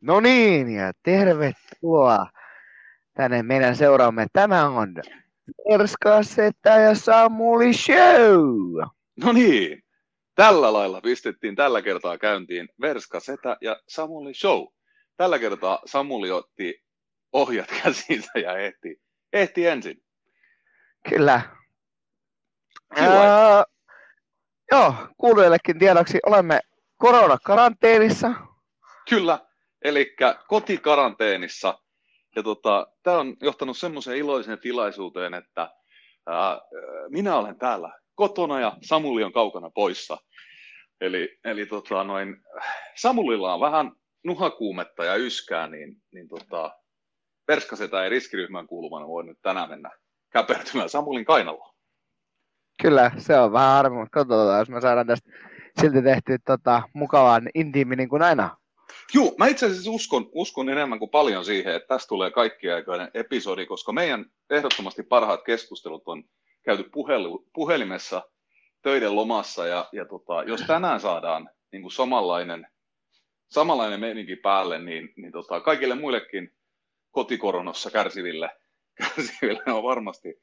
[0.00, 2.26] No niin, ja tervetuloa
[3.14, 4.26] tänne meidän seuraamme.
[4.32, 4.94] Tämä on
[5.70, 8.74] Erska Setta ja Samuli Show.
[9.24, 9.82] No niin,
[10.34, 14.66] tällä lailla pistettiin tällä kertaa käyntiin Verska Setä ja Samuli Show.
[15.16, 16.82] Tällä kertaa Samuli otti
[17.32, 19.00] ohjat käsinsä ja ehti,
[19.32, 20.02] ehti ensin.
[21.08, 21.40] Kyllä.
[22.96, 23.64] Ää,
[24.72, 26.60] joo, kuulijoillekin tiedoksi olemme
[26.96, 28.30] koronakaranteenissa.
[29.08, 29.47] Kyllä,
[29.84, 30.16] eli
[30.48, 31.78] kotikaranteenissa.
[32.36, 35.70] Ja tota, tämä on johtanut semmoiseen iloiseen tilaisuuteen, että
[36.26, 36.60] ää,
[37.08, 40.18] minä olen täällä kotona ja Samuli on kaukana poissa.
[41.00, 42.36] Eli, eli tota, noin,
[42.96, 43.92] Samulilla on vähän
[44.24, 46.74] nuhakuumetta ja yskää, niin, niin tota,
[47.46, 49.90] Perskasetä ei riskiryhmän kuulumana voi nyt tänään mennä
[50.32, 51.74] käpertymään Samulin kainaloon.
[52.82, 55.30] Kyllä, se on vähän harmi, mutta katsotaan, jos me saadaan tästä
[55.80, 58.56] silti tehty tota, mukavan intiimi niin kuin aina.
[59.14, 63.66] Joo, mä itse asiassa uskon, uskon enemmän kuin paljon siihen, että tästä tulee kaikkiaikainen episodi,
[63.66, 66.24] koska meidän ehdottomasti parhaat keskustelut on
[66.62, 68.22] käyty puhelu, puhelimessa
[68.82, 72.66] töiden lomassa, ja, ja tota, jos tänään saadaan niin kuin samanlainen,
[73.50, 76.54] samanlainen meininki päälle, niin, niin tota, kaikille muillekin
[77.10, 78.50] kotikoronossa kärsiville,
[78.98, 80.34] kärsiville on varmasti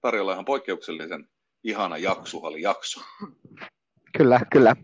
[0.00, 1.28] tarjolla ihan poikkeuksellisen
[1.64, 3.00] ihana jaksuhali jakso.
[4.18, 4.76] Kyllä, kyllä.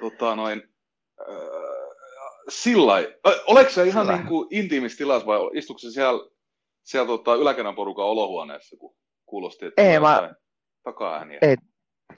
[0.00, 0.62] Tota, noin,
[1.20, 1.61] äh,
[2.48, 2.94] sillä
[3.46, 6.30] Oletko se ihan niin kuin intiimissä tilassa vai istuuko se siellä,
[6.82, 10.34] siellä tota, yläkerran porukan olohuoneessa, kun kuulosti, että ei, mä...
[10.82, 11.38] taka-ääniä?
[11.42, 11.56] Ei,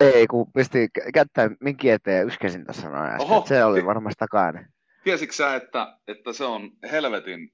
[0.00, 4.66] ei, kun pisti kättä minkin eteen ja yskäsin tässä noin Oho, Se oli varmasti taka-ääni.
[5.04, 7.52] Tiesitkö sä, että, että se on helvetin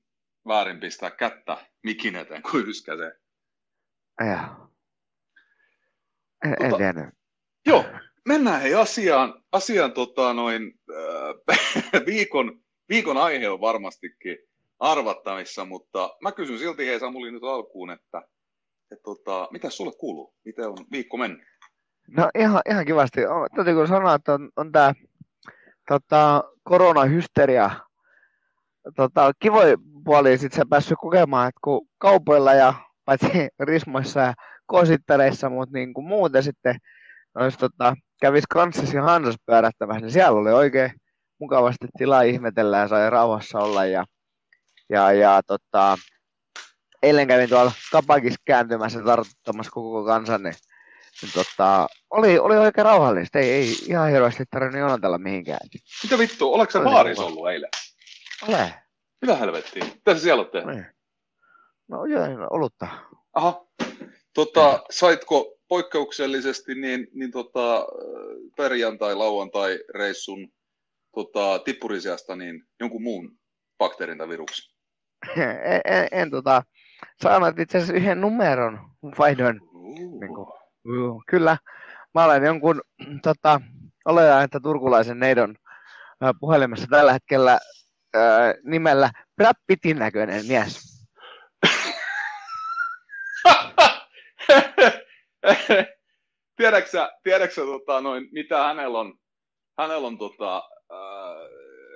[0.48, 3.12] väärin pistää kättä mikin eteen, kuin yskäsee?
[4.20, 4.70] Joo.
[6.44, 7.12] En, tota, en tiedä.
[7.66, 7.84] Joo,
[8.28, 14.38] mennään hei asiaan, asiaan tota, noin, äh, viikon, viikon aihe on varmastikin
[14.78, 18.22] arvattavissa, mutta mä kysyn silti hei Samuli nyt alkuun, että
[18.92, 20.34] et, tota, mitä sulle kuuluu?
[20.44, 21.42] Miten on viikko mennyt?
[22.08, 23.20] No ihan, ihan kivasti.
[23.56, 24.95] Täytyy kun sanoa, että on, on tämä
[25.89, 27.70] tota, koronahysteria.
[28.96, 32.74] Tota, kivoja puoli sitten sä päässyt kokemaan, että kun kaupoilla ja
[33.05, 33.27] paitsi
[33.68, 34.34] rismoissa ja
[34.66, 36.77] kosittareissa, mutta niin kuin muuten sitten
[37.34, 40.92] olisi tota, kävisi kanssasi Hansas pyörähtämässä, niin siellä oli oikein
[41.41, 43.85] mukavasti tilaa ihmetellä ja sai rauhassa olla.
[43.85, 44.05] Ja,
[44.89, 45.98] ja, ja tota,
[47.03, 50.55] eilen kävin tuolla kapakissa kääntymässä tartuttamassa koko kansan, niin,
[51.23, 53.39] niin tota, oli, oli oikein rauhallista.
[53.39, 55.61] Ei, ei ihan hirveästi tarvinnut jonotella mihinkään.
[56.02, 57.70] Mitä vittu, oletko sä baarissa ollut eilen?
[58.48, 58.75] Ole.
[59.20, 59.85] Mitä helvettiä?
[59.85, 60.75] Mitä sä siellä oot tehnyt?
[60.75, 60.87] Niin.
[61.89, 62.89] No joo, olutta.
[63.33, 63.67] Aha.
[64.35, 67.86] Tota, saitko poikkeuksellisesti niin, niin tota,
[68.57, 70.48] perjantai, lauantai reissun
[71.14, 73.39] tota, tippurisiasta niin jonkun muun
[73.79, 74.75] bakteerin tai viruksen?
[75.36, 76.63] En, en, en tota,
[77.23, 78.79] saanut itse asiassa yhden numeron,
[79.19, 79.61] vaihdoin.
[79.63, 80.20] Uh.
[80.20, 80.48] Niin kuin,
[81.11, 81.57] uh, kyllä,
[82.14, 82.83] mä olen jonkun,
[83.23, 83.61] tota,
[84.05, 85.57] oletan, että turkulaisen neidon
[86.25, 87.58] äh, puhelimessa tällä hetkellä
[88.17, 90.81] äh, nimellä Brad Pittin näköinen mies.
[96.56, 99.14] tiedätkö tiedätkö tota, noin, mitä hänellä on,
[99.78, 100.56] hänellä on tota,
[100.92, 100.98] äh,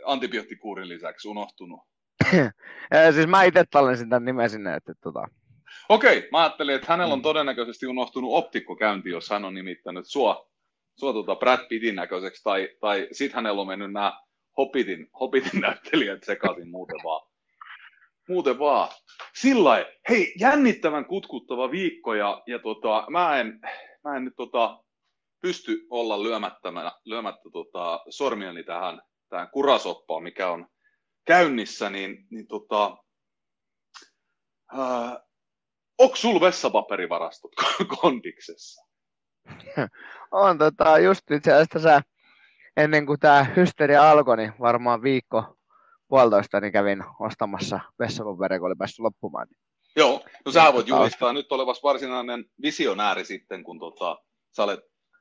[0.05, 1.81] antibioottikuurin lisäksi unohtunut?
[3.15, 5.29] siis mä itse tallensin tämän nimen sinne, että tota...
[5.89, 7.23] Okei, mä ajattelin, että hänellä on mm.
[7.23, 10.51] todennäköisesti unohtunut optikkokäynti, jos hän on nimittänyt sua,
[10.99, 14.21] sua tota Brad Pittin näköiseksi, tai, tai sit hänellä on mennyt nämä
[14.59, 17.34] Hobbitin, Hobbitin näyttelijät sekaisin muuten vaan.
[18.29, 18.89] Muuten vaan.
[19.35, 23.61] Sillä hei, jännittävän kutkuttava viikko ja, ja tota, mä en,
[24.05, 24.85] mä en nyt tota,
[25.41, 26.69] pysty olla lyömättä,
[27.05, 30.67] lyömättä tota, sormiani tähän, tähän kurasoppaan, mikä on
[31.25, 32.97] käynnissä, niin, niin tota,
[34.79, 35.17] äh,
[35.99, 37.53] onko sulla vessapaperivarastot
[38.01, 38.87] kondiksessa?
[40.31, 42.03] On tota, just itse asiassa
[42.77, 45.57] ennen kuin tämä hysteria alkoi, niin varmaan viikko
[46.15, 49.47] puolitoista niin kävin ostamassa vessapaperia, kun oli päässyt loppumaan.
[49.97, 54.19] Joo, no sä voit julistaa nyt olevas varsinainen visionääri sitten, kun tota,
[54.57, 54.81] sä olet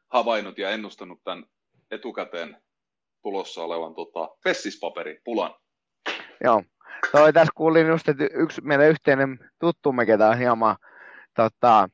[0.09, 1.45] havainnut ja ennustanut tämän
[1.91, 2.57] etukäteen
[3.21, 4.29] tulossa olevan tota,
[5.23, 5.55] pulan.
[6.43, 6.63] Joo,
[7.11, 10.75] Toi, tässä kuulin just, että yksi meidän yhteinen tuttumme, ketä on hieman
[11.35, 11.89] tota,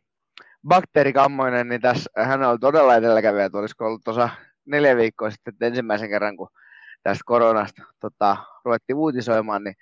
[0.68, 4.30] bakteerikammoinen, niin tässä hän on todella edelläkävijä, että olisiko ollut tuossa
[4.66, 6.50] neljä viikkoa sitten, ensimmäisen kerran, kun
[7.04, 9.76] tästä koronasta tota, ruvettiin uutisoimaan, niin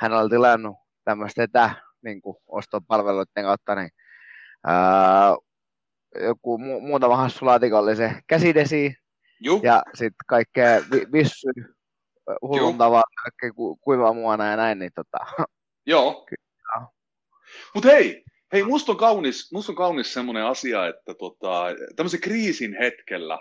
[0.00, 1.70] hän oli tilannut tämmöistä etä
[2.02, 3.90] niin kuin ostopalveluiden kautta, niin
[4.66, 5.36] ää,
[6.20, 8.94] joku mu- muutama hassu laatikollisen käsidesi
[9.40, 9.60] Juh.
[9.64, 11.48] ja sitten kaikkea vi- vissy,
[12.42, 13.02] hullun tavalla
[13.54, 15.18] ku, kuiva muona ja näin, niin tota...
[15.86, 16.26] Joo.
[17.74, 21.64] Mutta hei, hei, musta on kaunis, musta on kaunis semmoinen asia, että tota,
[21.96, 23.38] tämmöisen kriisin hetkellä,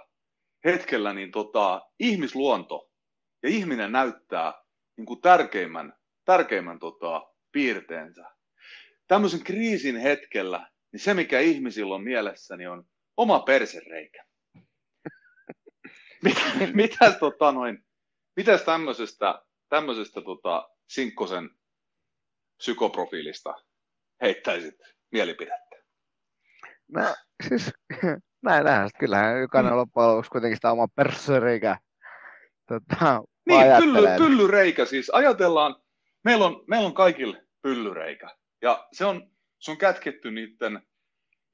[0.66, 2.90] hetkellä niin tota, ihmisluonto
[3.44, 4.54] ja ihminen näyttää
[4.98, 5.94] niin kuin tärkeimmän,
[6.26, 8.26] tärkeimmän tota, piirteensä.
[9.08, 12.84] Tämmöisen kriisin hetkellä, niin se mikä ihmisillä on mielessäni on
[13.18, 14.24] oma persereikä.
[16.74, 17.86] mitäs, tota noin,
[18.36, 21.50] mitäs tämmöisestä, tämmöisestä tota, Sinkkosen
[22.58, 23.54] psykoprofiilista
[24.22, 24.76] heittäisit
[25.12, 25.76] mielipidettä?
[26.88, 27.16] No
[27.48, 27.74] siis
[28.46, 28.90] näin nähdään.
[29.00, 29.78] Kyllähän jokainen mm.
[29.78, 31.78] loppujen lopuksi kuitenkin sitä oma persöreikä
[32.68, 35.10] tota, Niin, pylly, pyllyreikä siis.
[35.10, 35.76] Ajatellaan,
[36.24, 38.36] meillä on, meillä on kaikilla pyllyreikä.
[38.62, 40.82] Ja se on, se on kätketty niiden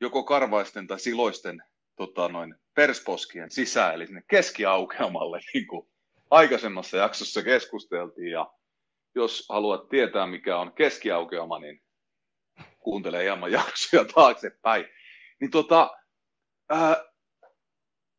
[0.01, 1.63] joko karvaisten tai siloisten
[1.95, 5.87] tota, noin, persposkien sisään, eli sinne keskiaukeamalle, niin kuin
[6.31, 8.31] aikaisemmassa jaksossa keskusteltiin.
[8.31, 8.53] Ja
[9.15, 11.83] jos haluat tietää, mikä on keskiaukeama, niin
[12.79, 14.85] kuuntele hieman jaksoja taaksepäin.
[15.39, 15.97] Niin tota,
[16.69, 17.05] ää,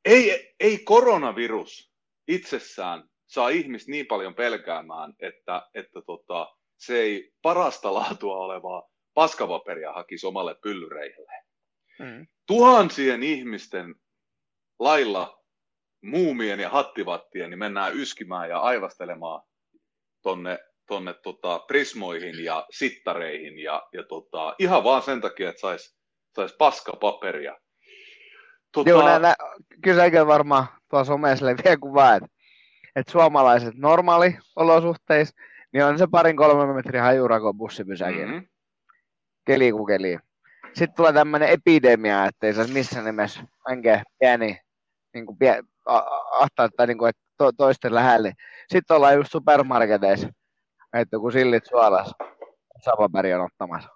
[0.04, 1.93] ei, ei koronavirus
[2.28, 9.92] itsessään saa ihmistä niin paljon pelkäämään, että, että tota, se ei parasta laatua olevaa paskapaperia
[9.92, 11.32] hakisi omalle pyllyreille.
[11.98, 12.26] Mm.
[12.46, 13.94] Tuhansien ihmisten
[14.78, 15.44] lailla
[16.02, 19.42] muumien ja hattivattien, niin mennään yskimään ja aivastelemaan
[20.22, 25.96] tonne, tonne tota, prismoihin ja sittareihin ja, ja tota, ihan vaan sen takia, että sais,
[26.36, 27.60] sais paskapaperia.
[28.74, 28.90] Tota...
[28.90, 29.34] Joo, nää, nää,
[29.82, 32.28] kyllä varmaan tuossa somessa leviää kuvaa, että,
[32.96, 35.34] että suomalaiset normaali olosuhteissa,
[35.72, 38.28] niin on se parin kolmen metrin hajurako bussipysäkin.
[38.28, 38.46] Mm-hmm.
[39.46, 40.18] Keli kuin keli.
[40.66, 43.40] Sitten tulee tämmöinen epidemia, että ei saisi missään nimessä
[43.70, 44.60] enkä pieni
[45.14, 45.62] niin kuin pie,
[46.30, 48.32] ahtaa tai niin kuin, että to, toisten lähelle.
[48.68, 50.28] Sitten ollaan just supermarketeissa,
[50.92, 52.14] että kun sillit suolas,
[52.84, 53.88] Savapäri on ottamassa.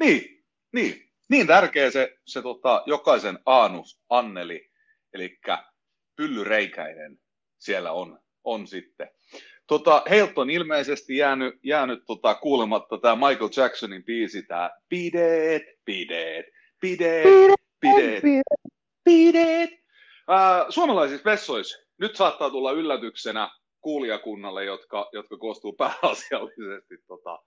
[0.00, 1.11] Niin, niin.
[1.32, 4.70] Niin tärkeä se, se tota, jokaisen aanus Anneli,
[5.14, 5.38] eli
[6.16, 7.18] pyllyreikäinen
[7.58, 9.10] siellä on, on sitten.
[9.66, 16.46] Tota, heiltä on ilmeisesti jäänyt, jäänyt tota, kuulematta tämä Michael Jacksonin biisi, tämä Bidet, Bidet,
[16.80, 18.22] Bidet, Bidet,
[19.04, 19.70] Bidet.
[20.30, 23.50] Äh, suomalaisissa vessoissa nyt saattaa tulla yllätyksenä
[23.80, 27.38] kuulijakunnalle, jotka, jotka koostuu pääasiallisesti tota,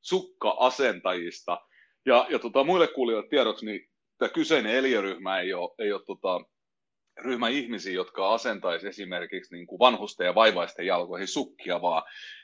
[0.00, 1.58] sukka-asentajista.
[2.06, 3.88] Ja, ja tota, muille kuulijoille tiedoksi, niin
[4.18, 6.40] tämä kyseinen eliöryhmä ei ole, ei ole tota,
[7.20, 12.02] ryhmä ihmisiä, jotka asentaisi esimerkiksi niin kuin vanhusten ja vaivaisten jalkoihin sukkia, vaan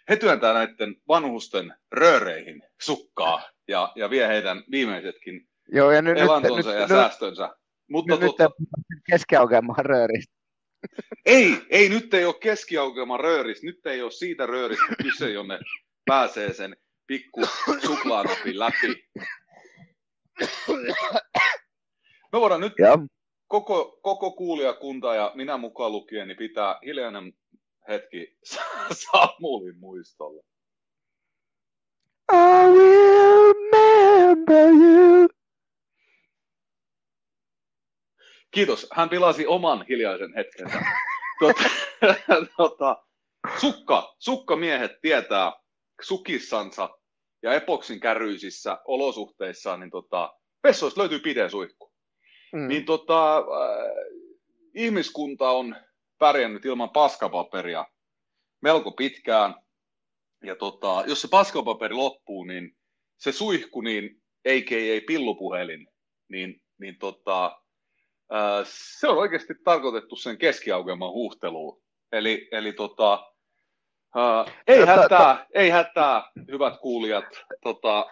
[0.08, 6.70] he työntää näiden vanhusten rööreihin sukkaa ja, ja vie heidän viimeisetkin Joo, ja nyt, elantonsa
[6.70, 7.50] nyt, ja nyt, säästönsä.
[7.90, 8.50] Mutta nyt, totta,
[8.90, 10.34] nyt keskiaukeamaan rööristä.
[11.26, 15.58] Ei, ei, nyt ei ole keskiaukeaman rööristä, nyt ei ole siitä rööristä kyse, jonne
[16.06, 16.76] pääsee sen
[17.06, 17.46] pikku
[17.86, 19.04] suklaanapin läpi.
[22.32, 22.98] Me voidaan nyt ja
[23.48, 27.32] koko, koko kuulijakunta ja minä mukaan lukien, niin pitää hiljainen
[27.88, 28.36] hetki
[29.12, 30.42] Samulin muistolle.
[32.32, 35.28] I will remember you.
[38.50, 38.86] Kiitos.
[38.92, 40.78] Hän pilasi oman hiljaisen hetkensä.
[41.38, 41.62] tuota,
[42.56, 43.04] tuota,
[43.60, 45.52] sukka, sukkamiehet tietää
[46.02, 46.98] sukissansa
[47.42, 51.92] ja epoksin kärryisissä olosuhteissa, niin tota, vessoista löytyy pideen suihku.
[52.52, 52.68] Mm.
[52.68, 53.44] Niin tota, äh,
[54.74, 55.76] ihmiskunta on
[56.18, 57.86] pärjännyt ilman paskapaperia
[58.62, 59.54] melko pitkään.
[60.44, 62.76] Ja tota, jos se paskapaperi loppuu, niin
[63.16, 65.00] se suihku, niin a.k.a.
[65.06, 65.88] pillupuhelin,
[66.28, 67.60] niin, niin tota,
[68.32, 68.66] äh,
[68.98, 71.82] se on oikeasti tarkoitettu sen keskiaukeman huhteluun.
[72.12, 73.32] Eli, eli tota,
[74.16, 76.22] äh, ei hätää, ei hätää,
[76.52, 77.24] hyvät kuulijat.
[77.62, 78.06] Tota,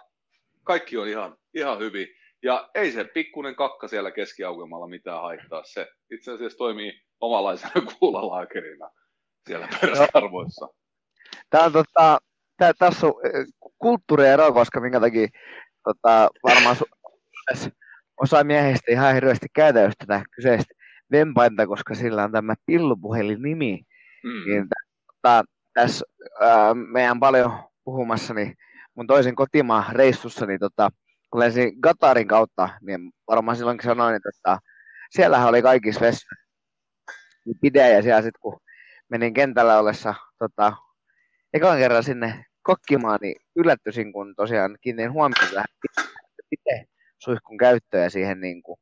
[0.63, 2.07] kaikki on ihan, ihan hyvin.
[2.43, 5.63] Ja ei se pikkuinen kakka siellä keskiaukemalla mitään haittaa.
[5.63, 8.89] Se itse asiassa toimii omalaisena kuulalaakerina
[9.47, 10.67] siellä perusarvoissa.
[11.49, 12.19] Tämä on tota,
[12.57, 13.45] tää, tässä on eh,
[13.77, 15.27] kulttuuriero, koska minkä takia
[15.83, 17.71] tota, varmaan su-
[18.21, 20.73] osa miehistä ihan hirveästi käytä just tätä kyseistä
[21.11, 23.81] vempainta, koska sillä on tämä pillupuhelin nimi.
[24.23, 24.51] Mm.
[24.51, 24.67] Niin,
[25.07, 25.43] tota,
[25.77, 26.05] tässä
[26.41, 27.51] ää, meidän paljon
[27.83, 28.55] puhumassa, niin
[28.95, 30.89] mun toisen kotimaan reissussa, niin tota,
[31.31, 34.59] kun lensin Gatarin kautta, niin varmaan silloinkin sanoin, että
[35.09, 36.35] siellähän oli kaikissa vessoissa
[37.45, 38.59] niin ja siellä sitten kun
[39.09, 40.73] menin kentällä ollessa tota,
[41.53, 45.67] ekan kerran sinne kokkimaan, niin yllättyisin, kun tosiaan kiinnitin huomioon tähän
[46.49, 46.85] pide
[47.17, 48.79] suihkun käyttöön ja siihen niin kuin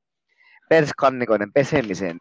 [0.69, 2.19] perskannikoiden pesemiseen.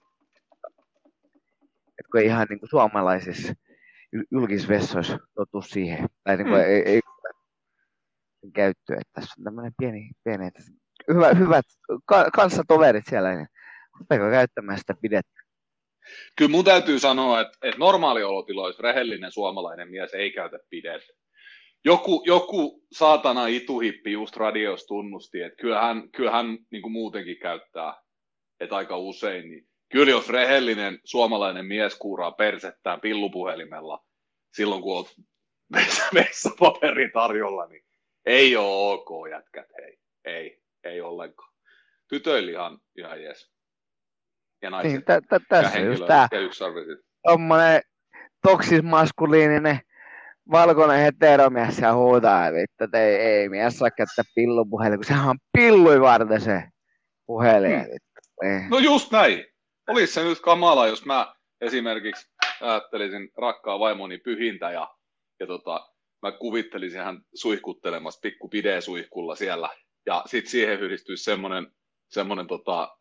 [1.98, 3.54] Et kun ihan niin kuin suomalaisissa
[4.30, 6.08] julkisvessoissa totu siihen.
[6.24, 6.66] Tai niin kuin, mm.
[6.68, 7.00] ei, ei
[8.54, 8.96] käyttöä.
[8.96, 10.62] Että tässä on tämmöinen pieni, pieni että
[11.12, 11.64] hyvä, hyvät
[12.04, 13.46] ka, kanssatoverit siellä, niin
[13.98, 15.40] rupeako käyttämään sitä pidettä.
[16.36, 21.12] Kyllä mun täytyy sanoa, että, että normaaliolotiloissa rehellinen suomalainen mies ei käytä pidettä.
[21.84, 27.94] Joku, joku saatana ituhippi just radios tunnusti, että kyllähän, kyllähän niin kuin muutenkin käyttää,
[28.60, 29.48] että aika usein.
[29.48, 34.04] Niin kyllä jos rehellinen suomalainen mies kuuraa persettään pillupuhelimella
[34.56, 35.14] silloin, kun olet
[36.14, 37.84] vessapaperi tarjolla, niin
[38.26, 39.98] ei ole ok jätkät, hei.
[40.24, 41.52] Ei, ei ollenkaan.
[42.08, 43.50] Tytöillä ihan, ihan jees.
[44.62, 44.92] Ja naiset.
[44.92, 46.28] Niin, t- t- tässä ja just tämä
[47.22, 47.82] tommonen
[48.42, 49.80] toksismaskuliininen
[50.50, 56.00] valkoinen heteromies ja huutaa, että ei, ei mies saa käyttää pillupuhelin, kun sehän on pillui
[56.00, 56.62] varten se
[57.26, 57.80] puhelin.
[58.44, 58.70] Hmm.
[58.70, 59.53] No just näin.
[59.88, 64.94] Olisi se nyt kamala, jos mä esimerkiksi ajattelisin rakkaa vaimoni pyhintä ja,
[65.40, 65.90] ja tota,
[66.22, 68.50] mä kuvittelisin hän suihkuttelemassa pikku
[68.80, 69.68] suihkulla siellä.
[70.06, 71.74] Ja sitten siihen yhdistyisi semmoinen
[72.08, 72.96] semmonen tota,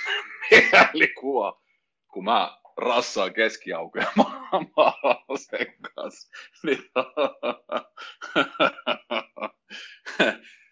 [0.50, 1.60] mielikuva,
[2.12, 4.12] kun mä rassaan keskiaukea
[5.50, 6.30] sen kanssa.
[6.62, 6.90] Niin,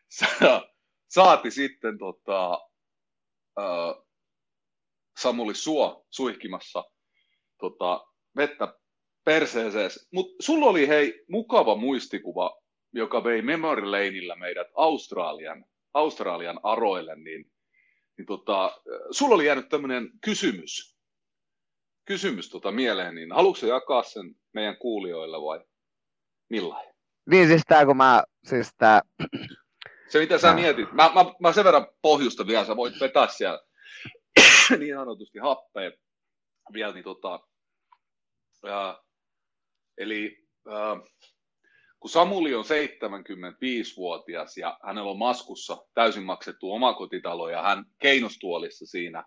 [1.08, 2.68] saati sitten tota,
[3.58, 4.05] uh,
[5.18, 6.84] Samuli Suo suihkimassa
[7.58, 8.06] tota,
[8.36, 8.74] vettä
[9.24, 9.90] perseeseen.
[10.12, 12.58] Mutta sulla oli hei mukava muistikuva,
[12.92, 17.52] joka vei Memory Laneillä meidät Australian, Australian aroille, niin,
[18.18, 18.80] niin tota,
[19.10, 20.96] sulla oli jäänyt tämmöinen kysymys,
[22.04, 25.64] kysymys tota mieleen, niin haluatko jakaa sen meidän kuulijoille vai
[26.50, 26.94] millainen?
[27.30, 29.00] Niin siis tää, kun mä, siis tää...
[30.08, 33.65] Se mitä sä mietit, mä, mä, mä sen verran pohjusta vielä, sä voit vetää siellä
[34.78, 35.90] niin sanotusti happea
[36.72, 37.40] vielä, niin tota,
[38.64, 39.06] ää,
[39.98, 41.02] Eli äh,
[42.00, 49.24] kun Samuli on 75-vuotias ja hänellä on maskussa täysin maksettu omakotitalo ja hän keinostuolissa siinä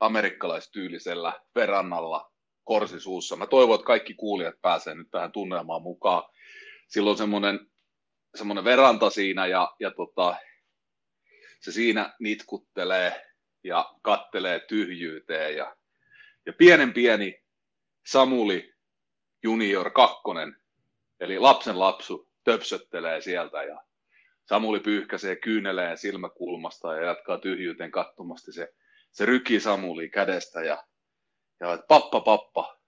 [0.00, 2.32] amerikkalaistyylisellä verannalla
[2.64, 3.36] korsisuussa.
[3.36, 6.22] Mä toivon, että kaikki kuulijat pääsee nyt tähän tunnelmaan mukaan.
[6.88, 7.60] Silloin semmoinen,
[8.34, 10.36] semmoinen veranta siinä ja, ja tota,
[11.60, 13.31] se siinä nitkuttelee
[13.64, 15.76] ja kattelee tyhjyyteen ja,
[16.46, 17.42] ja pienen pieni
[18.06, 18.74] Samuli
[19.42, 20.56] junior kakkonen,
[21.20, 23.82] eli lapsen lapsu, töpsöttelee sieltä ja
[24.44, 28.52] Samuli pyyhkäisee kyyneleen silmäkulmasta ja jatkaa tyhjyyteen kattomasti.
[28.52, 28.74] Se,
[29.12, 30.84] se rykii Samuli kädestä ja,
[31.60, 32.78] ja pappa, pappa,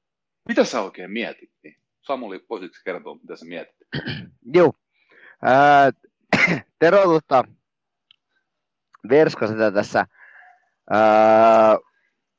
[0.49, 1.51] mitä sä oikein mietit?
[1.63, 3.77] Niin Samuli, voisitko kertoa, mitä sä mietit?
[4.55, 4.73] Joo.
[6.79, 7.45] Tero tota,
[9.09, 10.07] verska sitä tässä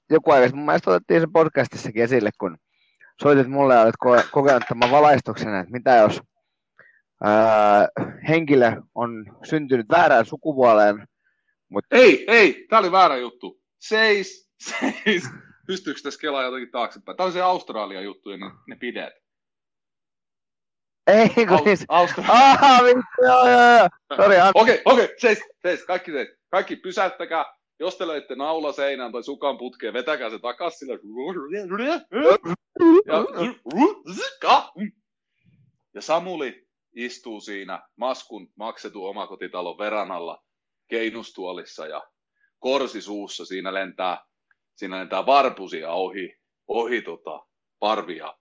[0.10, 2.58] joku aika, mun mielestä otettiin se podcastissakin esille, kun
[3.22, 6.22] soitit mulle ja olet ko- kokenut tämän valaistuksen, että mitä jos
[7.24, 7.88] ää,
[8.28, 11.08] henkilö on syntynyt väärään sukupuoleen.
[11.70, 11.96] Mutta...
[11.96, 13.62] Ei, ei, tämä oli väärä juttu.
[13.80, 15.30] Seis, seis.
[15.68, 17.18] Pystyykö tässä kelaa jotenkin taaksepäin?
[17.18, 19.14] Tämä on se Australian juttu ja ne, ne pidet.
[21.08, 21.86] Ei, kun Aus- siis...
[21.88, 22.32] Australia.
[22.34, 23.90] Ah, vittu, joo, joo, joo.
[24.10, 26.28] Okei, okei, okay, okay, seis, seis, kaikki seis.
[26.50, 27.46] Kaikki pysäyttäkää,
[27.80, 31.00] jos te löitte naula seinään tai sukan putkeen, vetäkää se takas sille.
[34.44, 34.72] Ja,
[35.94, 40.44] ja Samuli istuu siinä maskun maksetun omakotitalon veranalla
[40.90, 42.02] keinustuolissa ja
[42.60, 43.46] korsi suussa.
[43.46, 44.26] Siinä lentää,
[44.76, 46.36] siinä lentää varpusia ohi,
[46.68, 47.46] ohi tota,
[47.80, 48.38] parvia.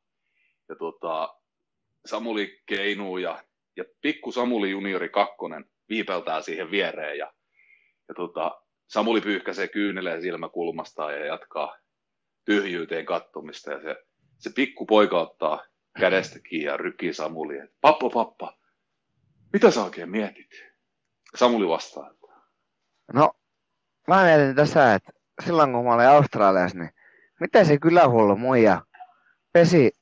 [0.69, 1.35] Ja tota,
[2.07, 3.45] Samuli keinuu ja,
[3.77, 7.33] ja pikku Samuli juniori kakkonen viipeltää siihen viereen ja,
[8.09, 11.77] ja tota, Samuli pyyhkäisee kyyneleen silmäkulmastaan ja jatkaa
[12.45, 13.97] tyhjyyteen kattomista ja se,
[14.39, 15.65] se pikku poika ottaa
[15.99, 18.59] kädestä kiinni ja rykii Samuli, että pappa, pappa,
[19.53, 20.51] mitä sä oikein mietit?
[21.37, 22.15] Samuli vastaa.
[23.13, 23.33] No,
[24.09, 25.13] mä mietin tässä, että
[25.45, 26.91] silloin kun mä olin Australiassa, niin
[27.41, 28.83] miten se kylähullu muija
[29.53, 29.93] pesi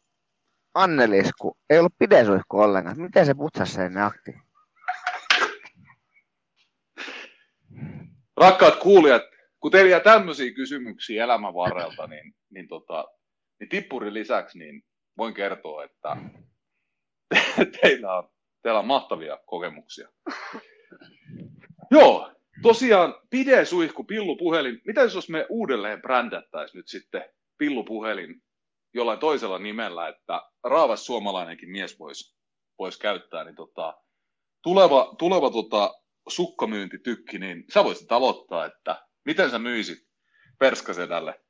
[0.75, 3.01] Annelisku, ei ollut pidesuihku ollenkaan.
[3.01, 4.35] Miten se putsasi sen akti?
[8.37, 9.23] Rakkaat kuulijat,
[9.61, 13.05] kun teillä jää tämmöisiä kysymyksiä elämän varrelta, niin, niin, tota,
[13.61, 14.83] niin tippurin lisäksi niin
[15.19, 16.17] voin kertoa, että
[17.81, 18.29] teillä on,
[18.63, 20.09] teillä on mahtavia kokemuksia.
[21.91, 23.15] Joo, tosiaan
[23.65, 24.81] suihku, pillupuhelin.
[24.85, 27.25] Mitä jos me uudelleen brändättäisiin nyt sitten
[27.59, 28.43] pillupuhelin
[28.95, 32.37] jollain toisella nimellä, että raavas suomalainenkin mies voisi
[32.79, 33.95] vois käyttää, niin tota,
[34.63, 35.95] tuleva, tuleva tota,
[36.29, 39.99] sukkamyyntitykki, niin sä voisit aloittaa, että miten sä myisit
[40.59, 41.41] Perskasedälle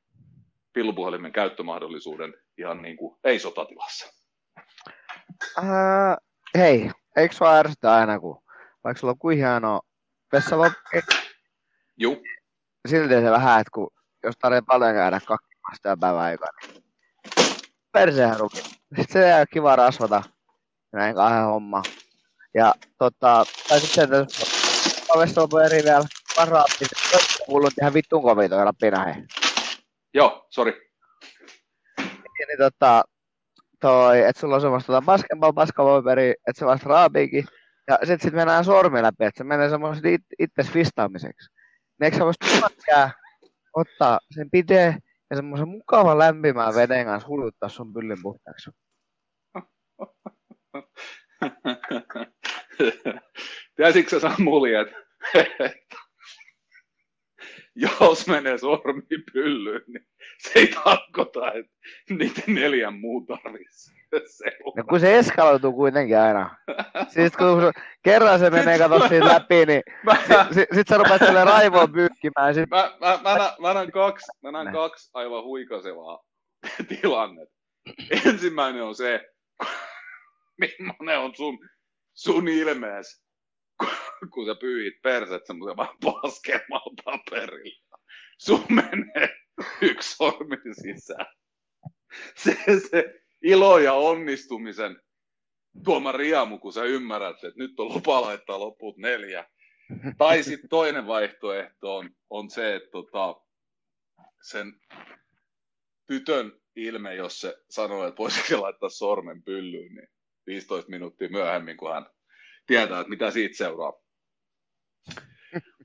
[0.73, 4.07] pillupuhelimen käyttömahdollisuuden ihan niin kuin ei-sotatilassa?
[5.59, 6.17] Äh,
[6.59, 8.43] hei, eikö sua ärsytä aina, kun
[8.85, 9.81] vaikka sulla on kuin hieno
[10.33, 11.00] vessaloppi,
[11.97, 12.23] Juu.
[12.88, 13.91] silti se vähän, että kun,
[14.23, 16.59] jos tarvitsee paljon käydä kakkimasta ja päivän aikana,
[17.95, 18.59] niin ruki.
[18.97, 20.23] Sitten se ei ole kiva rasvata
[20.93, 21.83] näin kahden homma.
[22.55, 24.09] Ja tota, tai sitten
[25.19, 26.04] vessaloppi eri vielä
[26.37, 27.92] varaappi, se kuuluu ihan
[28.50, 29.14] toi rapina hei.
[30.14, 30.90] Joo, sori.
[32.40, 33.04] Ja niin tota,
[33.81, 37.45] toi, että sulla on semmoista tota basketball, paskapaperi, että se vasta raapiikin.
[37.88, 41.50] Ja sit sit mennään sormi läpi, että se menee semmoiset it, itses fistaamiseksi.
[42.00, 43.11] Niin eikö sä vois tykkää
[43.76, 44.97] ottaa sen pitee
[45.31, 48.71] ja semmoisen mukavan lämpimän veden kanssa huluttaa sun pyllin puhtaaksi?
[53.76, 54.97] Tiesitkö sä Samuli, että
[57.75, 59.02] jos menee sormi
[59.33, 60.07] pyllyyn, niin
[60.38, 61.73] se ei tarkoita, että
[62.11, 64.02] niiden neljän muu tarvitsee
[64.76, 66.57] No kun se eskaloituu kuitenkin aina.
[67.09, 70.17] Siis kun kerran se menee kato siitä läpi, niin Mä,
[70.52, 72.55] sit, sit sä rupeat sille raivoon pyykkimään.
[72.55, 76.25] Sit, mä, mä, mä, näen, mä näen kaksi, mä näen kaksi aivan huikasevaa
[76.88, 77.55] tilannetta.
[78.26, 79.21] Ensimmäinen on se,
[80.61, 81.59] millainen on sun,
[82.14, 83.23] sun ilmees,
[84.33, 87.99] kun- sä pyyhit perset semmoisen vaan paskemmalla paperilla.
[88.39, 89.37] Sun menee
[89.83, 91.27] yksi sormi sisään.
[92.37, 92.57] Se,
[92.91, 95.01] se ilo ja onnistumisen
[95.85, 99.49] tuoma riamu, kun sä ymmärrät, että nyt on lupa laittaa loput neljä.
[100.19, 103.41] Tai sitten toinen vaihtoehto on, on se, että tota,
[104.43, 104.81] sen
[106.07, 110.09] tytön ilme, jos se sanoo, että voisiko laittaa sormen pyllyyn, niin
[110.47, 112.07] 15 minuuttia myöhemmin, kun hän
[112.66, 113.92] tietää, että mitä siitä seuraa.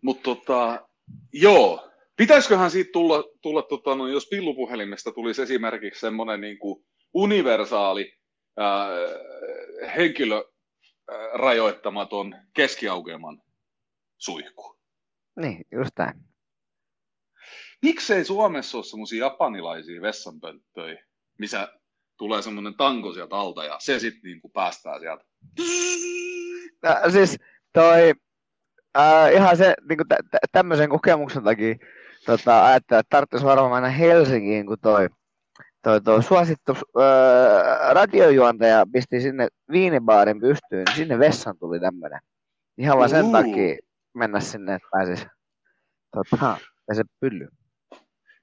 [0.02, 0.88] Mutta tota,
[1.34, 8.14] joo, pitäisiköhän siitä tulla, tulla tota, no, jos pillupuhelimesta tulisi esimerkiksi semmoinen niin kuin universaali
[8.58, 8.88] ää,
[9.96, 13.42] henkilö ää, rajoittamaton keskiaukeaman
[14.18, 14.80] suihku.
[15.42, 16.28] niin, just näin.
[17.82, 21.06] Miksei Suomessa ole semmoisia japanilaisia vessanpönttöjä,
[21.40, 21.80] missä
[22.18, 25.24] tulee semmoinen tanko sieltä alta ja se sitten niinku päästää sieltä.
[26.88, 27.38] No, siis
[27.74, 28.14] toi,
[28.96, 31.76] ää, ihan se niin kuin tä, tä, tämmöisen kokemuksen takia
[32.26, 35.10] tota, ajattelin, että tarvitsisi varmaan mennä Helsinkiin, kun toi,
[35.84, 42.20] toi, toi suosittu ää, radiojuontaja pisti sinne viinibaarin pystyyn, niin sinne vessan tuli tämmöinen.
[42.78, 43.32] Ihan vaan sen Uu.
[43.32, 43.78] takia
[44.14, 45.28] mennä sinne, että pääsis
[46.12, 46.58] tota,
[46.94, 47.48] se pylly.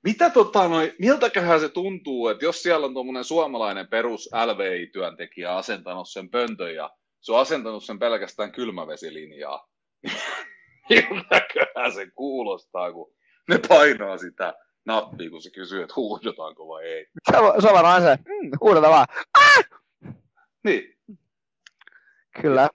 [0.05, 6.09] Mitä tota noin, miltäköhän se tuntuu, että jos siellä on tuommoinen suomalainen perus LVI-työntekijä asentanut
[6.09, 6.91] sen pöntön ja
[7.25, 9.69] se on asentanut sen pelkästään kylmävesilinjaa,
[10.91, 13.15] miltäköhän se kuulostaa, kun
[13.49, 17.07] ne painaa sitä nappia, kun se kysyy, että huudotaanko vai ei.
[17.31, 17.69] Se on, se
[18.17, 19.07] mm, huudeta vaan.
[20.65, 20.95] Niin,
[22.43, 22.69] Kyllä,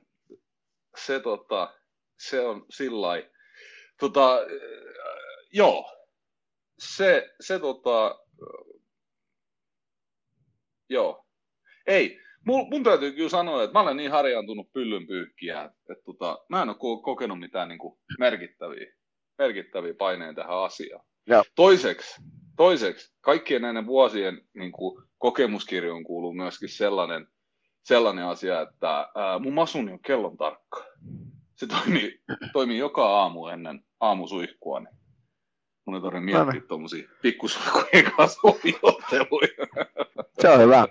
[0.97, 1.73] se, tota,
[2.19, 3.29] se on sillä.
[3.99, 4.45] Tota, äh,
[5.51, 6.05] joo,
[6.79, 8.81] se, se tota, äh,
[10.89, 11.25] joo.
[11.87, 16.39] Ei, mun, mun täytyy kyllä sanoa, että mä olen niin harjaantunut pyllynpyykkiä, että, että tota,
[16.49, 18.93] mä en ole ko- kokenut mitään niin kuin merkittäviä,
[19.37, 21.05] merkittäviä paineita tähän asiaan.
[21.27, 21.43] Joo.
[21.55, 22.21] Toiseksi,
[22.57, 27.27] toiseksi, kaikkien näiden vuosien niin kuin, kokemuskirjoon kuuluu myöskin sellainen,
[27.83, 30.85] sellainen asia, että ää, mun masuni on kellon tarkka.
[31.55, 32.21] Se toimii,
[32.53, 34.79] toimii joka aamu ennen aamusuihkua.
[34.79, 34.95] Niin
[35.85, 38.41] mun ei tarvitse miettiä tuommoisia pikkusuihkujen kanssa
[40.41, 40.87] se on hyvä.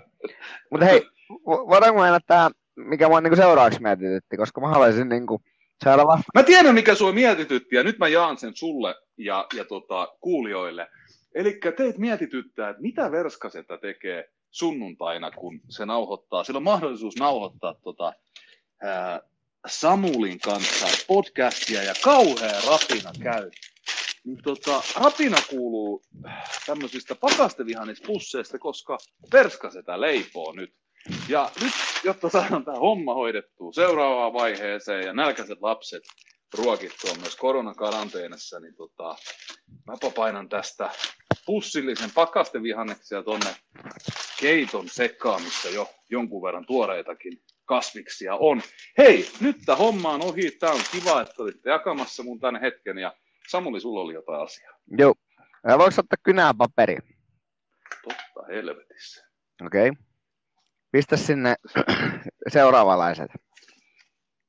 [0.71, 1.07] Mutta hei,
[1.45, 5.41] voidaanko mennä tähän, mikä mua niinku seuraavaksi mietitytti, koska mä haluaisin niinku
[5.83, 6.25] saada vasta.
[6.35, 10.87] Mä tiedän, mikä sua mietitytti, ja nyt mä jaan sen sulle ja, ja tota, kuulijoille.
[11.35, 16.43] Eli teet mietityttää, että mitä Verskasetta tekee sunnuntaina, kun se nauhoittaa.
[16.43, 18.13] Sillä on mahdollisuus nauhoittaa tota,
[18.81, 19.21] ää,
[19.67, 23.51] Samulin kanssa podcastia ja kauhea rapina käy.
[24.25, 26.01] Niin tota, rapina kuuluu
[26.65, 28.97] tämmöisistä pakastevihannispusseista, koska
[29.33, 30.73] Verskasetä leipoo nyt.
[31.29, 36.03] Ja nyt, jotta saadaan tämä homma hoidettua seuraavaan vaiheeseen ja nälkäiset lapset
[36.57, 39.15] ruokittua myös koronakaranteenassa, niin tota,
[39.87, 40.89] mäpä painan tästä
[41.45, 43.55] pussillisen pakastevihanneksia tonne
[44.39, 48.61] keiton sekaan, missä jo jonkun verran tuoreitakin kasviksia on.
[48.97, 50.51] Hei, nyt tämä homma on ohi.
[50.51, 52.97] Tämä on kiva, että olitte jakamassa mun tänne hetken.
[52.97, 53.13] Ja
[53.49, 54.73] Samuli, sulla oli jotain asiaa.
[54.97, 55.13] Joo.
[55.67, 56.97] Voiko ottaa kynää paperi?
[58.03, 59.25] Totta helvetissä.
[59.65, 59.89] Okei.
[59.89, 60.08] Okay.
[60.91, 61.55] Pistä sinne
[62.53, 63.31] seuraavanlaiset.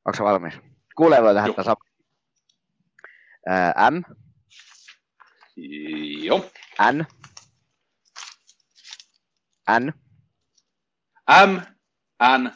[0.04, 0.54] Onko se valmis?
[0.96, 1.76] Kuulee voi tähän tasa.
[3.90, 4.02] M,
[6.22, 6.50] Joo.
[6.92, 7.04] N,
[9.80, 9.92] N,
[11.46, 11.60] M,
[12.38, 12.50] N,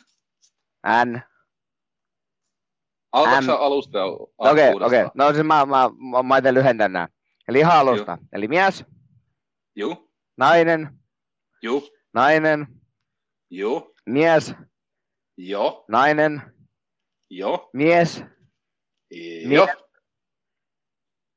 [1.05, 1.23] N.
[3.12, 3.62] Aloitatko M.
[3.62, 4.70] alusta ja Okei, okei.
[4.70, 5.11] Okay, uudestaan?
[5.14, 7.09] No siis mä, mä, mä, mä itse lyhentän nää.
[7.49, 8.18] Eli ihan alusta.
[8.33, 8.85] Eli mies,
[9.77, 10.99] Juu, nainen,
[11.62, 12.66] juu, nainen,
[13.55, 14.55] juu, mies,
[15.37, 16.43] joo, nainen,
[17.31, 18.23] joo, mies,
[19.51, 19.69] joo,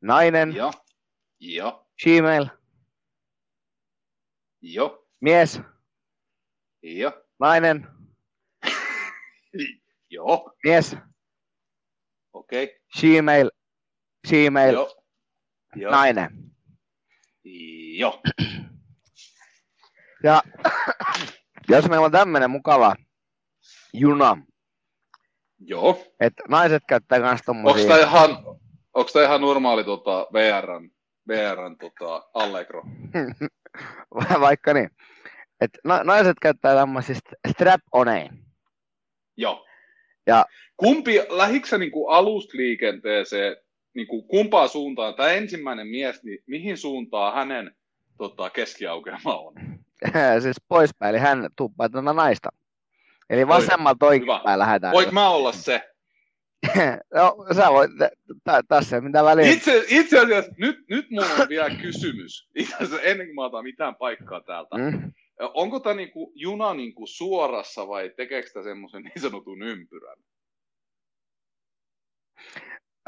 [0.01, 0.71] nainen, joo,
[1.39, 2.49] joo, Gmail,
[4.61, 5.59] joo, mies,
[6.81, 7.87] joo, nainen,
[10.13, 10.95] joo, mies,
[12.33, 13.49] okei, Gmail,
[14.27, 14.89] Gmail, joo,
[15.75, 16.29] joo, nainen.
[17.99, 18.21] joo,
[20.23, 20.41] Ja
[21.69, 22.95] jos meillä on tämmöinen mukava
[23.93, 24.37] juna,
[25.59, 26.03] joo.
[26.19, 27.87] että naiset käyttää kans Onko tommosia...
[27.87, 28.29] tämä ihan,
[28.93, 30.89] onks tää ihan normaali tota, VRn,
[31.27, 32.83] VRn tota, Allegro?
[34.39, 34.89] vaikka niin.
[35.61, 38.29] Et na- naiset käyttää tämmöisistä strap-oneja.
[39.37, 39.65] Joo.
[40.27, 40.45] Ja-
[40.77, 43.57] Kumpi, lähikö niinku alustliikenteeseen,
[43.95, 47.75] niinku kumpaan suuntaan, tämä ensimmäinen mies, niin mihin suuntaan hänen
[48.17, 49.53] tota, keskiaukelma on?
[50.43, 52.49] siis poispäin, eli hän tuppaa tätä naista.
[53.29, 54.09] Eli vasemmalta Hyvä.
[54.09, 54.93] oikeapäin lähdetään.
[54.93, 55.81] Voinko mä olla se?
[57.13, 57.91] no, sä voit,
[58.67, 59.51] tässä ei mitään väliä.
[59.51, 63.63] Itse, itse asiassa nyt, nyt mulla on vielä kysymys, itse asiassa ennen kuin mä otan
[63.63, 64.77] mitään paikkaa täältä.
[64.77, 65.13] Mm.
[65.39, 70.17] Onko tämä niinku juna niinku suorassa vai tekeekö tämä semmoisen niin sanotun ympyrän?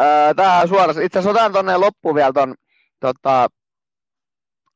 [0.02, 1.02] Öö, tää on suorassa.
[1.02, 2.56] Itse asiassa otan tonne loppuun vielä ton,
[3.00, 3.48] tota,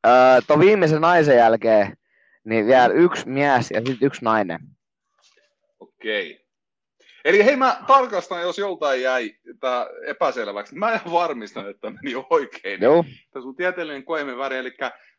[0.08, 1.98] öö, viimeisen naisen jälkeen,
[2.44, 4.60] niin vielä yksi mies ja sitten yksi nainen.
[5.80, 6.44] Okei.
[7.26, 10.76] Eli hei, mä tarkastan, jos joltain jäi tää epäselväksi.
[10.76, 12.82] Mä varmistan, että meni oikein.
[12.82, 14.74] Joo, Tässä on tieteellinen koemen väri, eli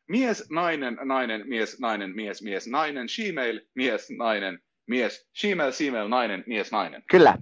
[0.09, 6.45] mies, nainen, nainen, mies, nainen, mies, mies, nainen, shemale, mies, nainen, mies, shemale, female, nainen,
[6.47, 7.03] mies, nainen.
[7.11, 7.39] kyllä.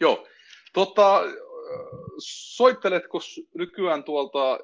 [0.00, 0.26] Joo.
[0.72, 1.32] Tota, äh,
[2.54, 3.18] soitteletko
[3.54, 4.58] nykyään tuolta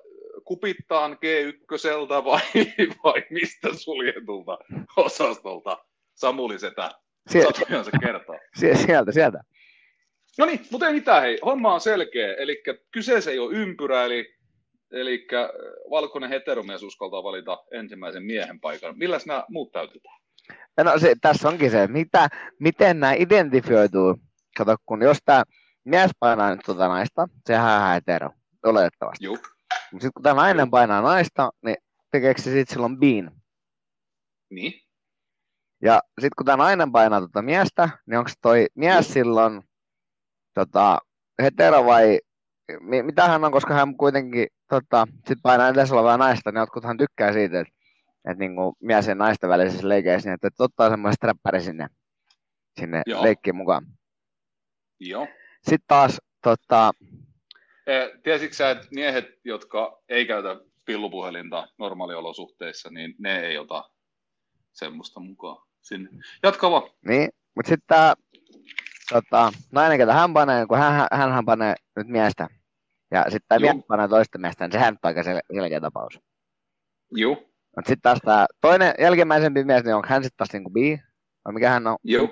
[0.49, 2.41] kupittaan G1 vai,
[3.05, 4.59] vai mistä suljetulta
[4.97, 5.79] osastolta
[6.15, 6.91] Samuli Setä
[7.31, 8.37] Sie- satujansa kertaa?
[8.59, 9.41] sie- sieltä, sieltä.
[10.39, 14.35] No niin, mutta ei mitään hei, homma on selkeä, eli kyseessä ei ole ympyrä, eli,
[14.93, 15.27] eli
[15.91, 18.99] valkoinen heteromies uskaltaa valita ensimmäisen miehen paikan.
[18.99, 20.19] Milläs nämä muut täytetään?
[20.85, 22.29] No se, tässä onkin se, mitä,
[22.61, 24.17] miten nämä identifioituu.
[24.59, 25.43] Kato, kun jos tämä
[25.85, 28.31] mies painaa nyt tuota naista, sehän on hetero,
[28.65, 29.25] oletettavasti.
[29.25, 29.49] Juu, Mutta
[29.93, 31.77] sitten kun tämä nainen painaa naista, niin
[32.11, 33.31] tekeekö se sitten silloin biin?
[34.51, 34.73] niin,
[35.83, 39.63] Ja sitten kun tämä nainen painaa tuota miestä, niin onko toi mies silloin
[40.55, 40.99] tota,
[41.43, 42.21] hetero vai
[42.81, 46.97] mi- mitä hän on, koska hän kuitenkin tota, sit painaa edessä olevaa naista, niin jotkuthan
[46.97, 47.79] tykkää siitä, että
[48.25, 51.87] että niinku mies ja naisten välisissä leikeissä, niin että, että ottaa semmoisen strappari sinne,
[52.81, 53.23] sinne Joo.
[53.23, 53.87] leikkiin mukaan.
[55.01, 55.27] joo.
[55.63, 56.93] Sitten taas tota,
[58.22, 63.90] Tiesitkö sä, että miehet, jotka ei käytä pillupuhelinta normaaliolosuhteissa, niin ne ei ota
[64.72, 66.11] semmoista mukaan sinne.
[66.42, 66.90] Jatka vaan.
[67.09, 68.14] niin, mutta sitten tämä
[69.12, 72.48] tota, nainen, ketä hän panee, kun hän, hän, hän panee nyt miestä,
[73.11, 76.20] ja sitten tämä mies panee toista miestä, niin sehän on aika sel- selkeä tapaus.
[77.11, 77.35] Joo,
[77.77, 81.01] Mutta sitten taas tämä toinen jälkimmäisempi mies, niin onko hän sitten taas niinku bi?
[81.44, 82.29] Vai mikä hän on, joo,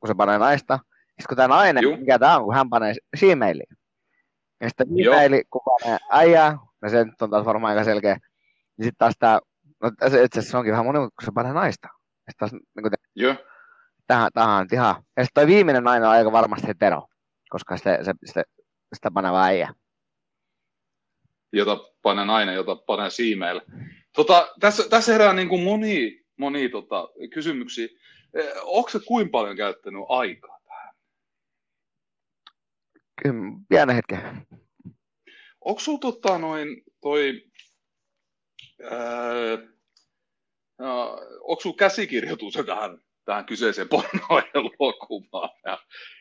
[0.00, 0.78] kun se panee naista?
[0.98, 1.96] Sitten kun tämä nainen, Juu.
[1.96, 3.79] mikä tämä on, kun hän panee Gmailiin.
[4.60, 4.86] Ja sitten.
[4.88, 8.14] Gmaili, kun panee äijää, no se nyt on taas varmaan aika selkeä.
[8.14, 9.40] Niin sitten taas tämä,
[9.82, 11.88] no se, itse asiassa se onkin vähän monimutkaista, kun se panee naista.
[11.92, 13.34] Ja sitten taas, niin kuin, joo,
[14.06, 17.06] tähän, tähän ihan, ja sitten toi viimeinen nainen on aika varmasti hetero,
[17.50, 18.42] koska se, se, se,
[18.94, 19.74] sitä panee vaan äijä.
[21.52, 23.62] jota panee nainen, jota panee siimeillä.
[24.14, 27.88] Tota, tässä, tässä herää niin kuin moni, moni tota, kysymyksiä.
[28.62, 30.59] Onko se kuinka paljon käyttänyt aikaa?
[33.68, 34.46] Pienen hetken.
[35.60, 37.44] Onko sulla tota, noin toi,
[38.90, 39.58] ää,
[40.78, 45.50] no, onko sulla käsikirjoitus jo tähän, tähän kyseiseen pornoelokuvaan?
[45.64, 45.78] Ja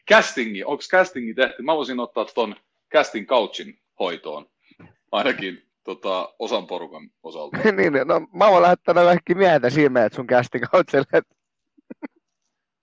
[0.10, 1.62] castingi, onko castingi tehty?
[1.62, 2.56] Mä voisin ottaa ton
[2.94, 4.50] casting couchin hoitoon,
[5.12, 7.58] ainakin tota, osan porukan osalta.
[7.78, 11.22] niin, no mä voin lähettää kaikki miehet ja siimeet sun casting couchille.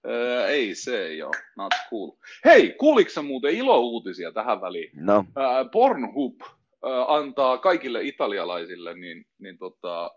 [0.07, 2.11] Ää, ei se ei ole, not cool.
[2.45, 4.91] Hei, kuuliko sä muuten ilouutisia tähän väliin?
[4.95, 10.11] No, Ää, Pornhub ää, antaa kaikille italialaisille niin, niin tota,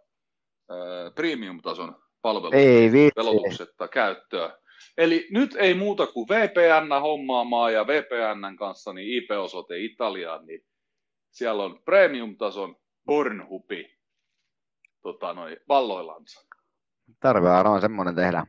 [0.70, 3.16] ää, premium-tason palvelut ei viitsi.
[3.20, 4.52] velotuksetta käyttöön.
[4.98, 10.62] Eli nyt ei muuta kuin VPN hommaamaan ja VPNn kanssa niin IP-osoite Italiaan, niin
[11.32, 12.76] siellä on premium-tason
[13.06, 13.98] Pornhubi
[15.02, 16.48] tota, noi, valloillansa.
[17.20, 18.46] Tarve varmaan semmonen tehdä.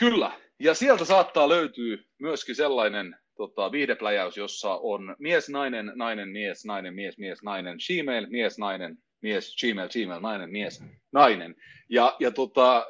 [0.00, 0.32] Kyllä.
[0.60, 6.94] Ja sieltä saattaa löytyä myöskin sellainen tota, viihdepläjäys, jossa on mies, nainen, nainen, mies, nainen,
[6.94, 11.54] mies, mies, nainen, Gmail, mies, nainen, mies, Gmail, Gmail, nainen, mies, nainen.
[11.88, 12.84] Ja, ja tota, ää,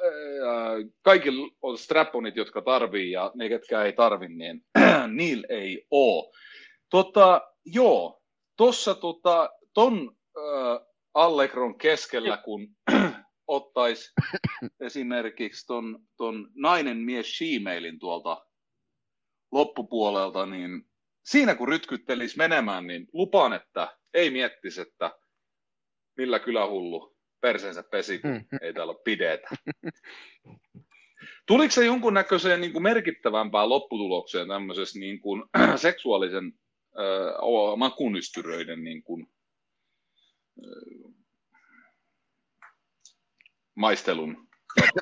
[1.01, 4.65] kaikilla on straponit, jotka tarvii, ja ne, ketkä ei tarvi, niin
[5.17, 6.31] niillä ei ole.
[6.89, 8.21] Tota, joo,
[8.57, 12.67] tuossa tota, ton äh, Allegron keskellä, kun
[13.51, 14.11] ottaisi
[14.79, 18.45] esimerkiksi ton, ton nainen mies Gmailin tuolta
[19.51, 20.89] loppupuolelta, niin
[21.25, 25.11] siinä kun rytkyttelisi menemään, niin lupaan, että ei miettisi, että
[26.17, 28.45] millä kylähullu persensä pesi, kun mm.
[28.61, 29.49] ei täällä pidetä.
[31.47, 35.43] Tuliko se jonkunnäköiseen niin kuin merkittävämpään lopputulokseen tämmöisessä niin kuin,
[35.75, 36.53] seksuaalisen
[36.99, 39.27] äh, makunystyröiden niin kuin,
[40.63, 41.10] äh,
[43.81, 44.47] maistelun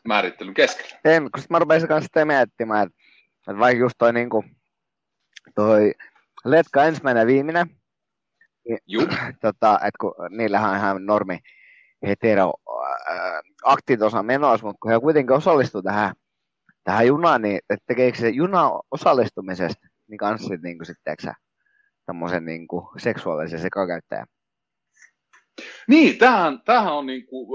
[0.07, 0.99] määrittelyn keskellä?
[1.05, 2.97] En, kun mä rupesin kanssa sitten miettimään, että,
[3.37, 4.55] että vaikka just toi, niin kuin,
[5.55, 5.93] toi
[6.45, 7.67] letka ensimmäinen ja viimeinen,
[8.67, 8.79] niin,
[9.41, 11.39] tota, että kun niillähän on ihan normi
[12.07, 12.53] hetero
[13.09, 16.15] äh, aktit osa menossa, mutta kun he kuitenkin osallistuu tähän,
[16.83, 21.15] tähän junaan, niin että tekeekö se juna osallistumisesta niin kanssa niin kuin sitten,
[22.05, 24.27] tämmöisen niin kuin seksuaalisen sekakäyttäjän?
[25.87, 27.47] Niin, tämähän, tämähän on niin kuin,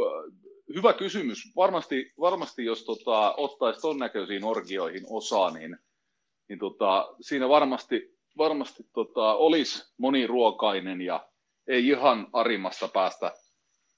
[0.74, 1.52] hyvä kysymys.
[1.56, 5.78] Varmasti, varmasti jos tota, ottaisi ton näköisiin orgioihin osaa, niin,
[6.48, 11.28] niin tota, siinä varmasti, varmasti tota, olisi moniruokainen ja
[11.66, 13.32] ei ihan arimassa päästä,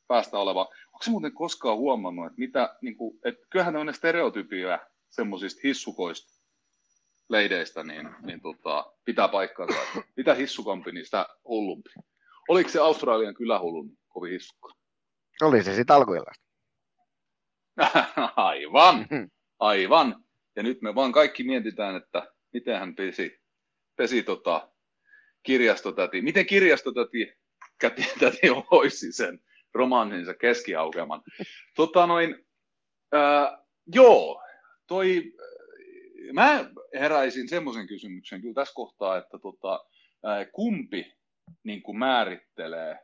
[0.09, 0.61] päästä oleva.
[0.61, 4.79] Onko se muuten koskaan huomannut, että, mitä, niin kuin, että kyllähän ne stereotypia
[5.11, 6.37] semmoisista hissukoista
[7.29, 9.79] leideistä, niin, niin tota, pitää paikkaansa.
[10.16, 11.90] Mitä hissukampi, niin sitä hullumpi.
[12.48, 14.72] Oliko se Australian kylähullu kovin hissukka?
[15.42, 16.45] Oli se sitten alkuillasta.
[18.36, 19.30] aivan, mm-hmm.
[19.58, 20.24] aivan.
[20.56, 23.40] Ja nyt me vaan kaikki mietitään, että miten hän pesi,
[23.96, 24.68] pesi tota
[25.42, 26.22] kirjastotäti.
[26.22, 27.32] Miten kirjastotäti
[27.80, 29.40] käti, täti hoisi sen
[29.74, 31.22] romaaninsa keskiaukeman.
[31.74, 32.46] Tota noin,
[33.12, 33.58] ää,
[33.94, 34.42] joo,
[34.86, 35.32] toi,
[36.32, 39.84] mä heräisin semmoisen kysymyksen kyllä tässä kohtaa, että tota,
[40.24, 41.12] ää, kumpi
[41.64, 42.98] niin kuin määrittelee,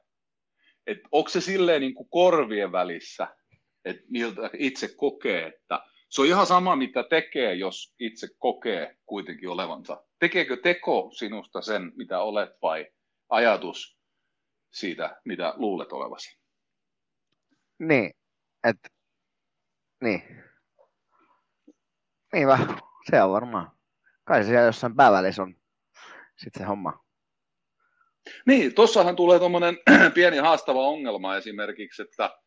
[0.87, 3.29] että onko se silleen niin kuin korvien välissä,
[3.85, 9.49] että miltä itse kokee, että se on ihan sama, mitä tekee, jos itse kokee kuitenkin
[9.49, 10.05] olevansa.
[10.19, 12.87] Tekeekö teko sinusta sen, mitä olet, vai
[13.29, 13.99] ajatus
[14.73, 16.39] siitä, mitä luulet olevasi?
[17.79, 18.11] Niin,
[18.69, 18.89] että
[20.03, 20.23] niin.
[22.33, 22.79] Niin vähän,
[23.11, 23.71] se on varmaan.
[24.25, 25.57] Kai siellä jossain päivälis on
[26.37, 27.05] sitten se homma.
[28.47, 29.79] Niin, tuossahan tulee tuommoinen
[30.15, 32.42] pieni haastava ongelma esimerkiksi, että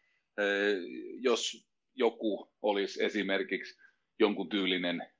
[1.19, 3.81] jos joku olisi esimerkiksi
[4.19, 5.11] jonkun tyylinen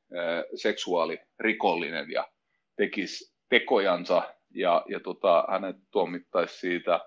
[0.55, 2.27] seksuaalirikollinen ja
[2.77, 6.99] tekisi tekojansa ja, ja tota, hänet tuomittaisi siitä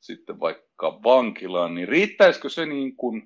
[0.00, 3.22] sitten vaikka vankilaan, niin riittäisikö se niin kuin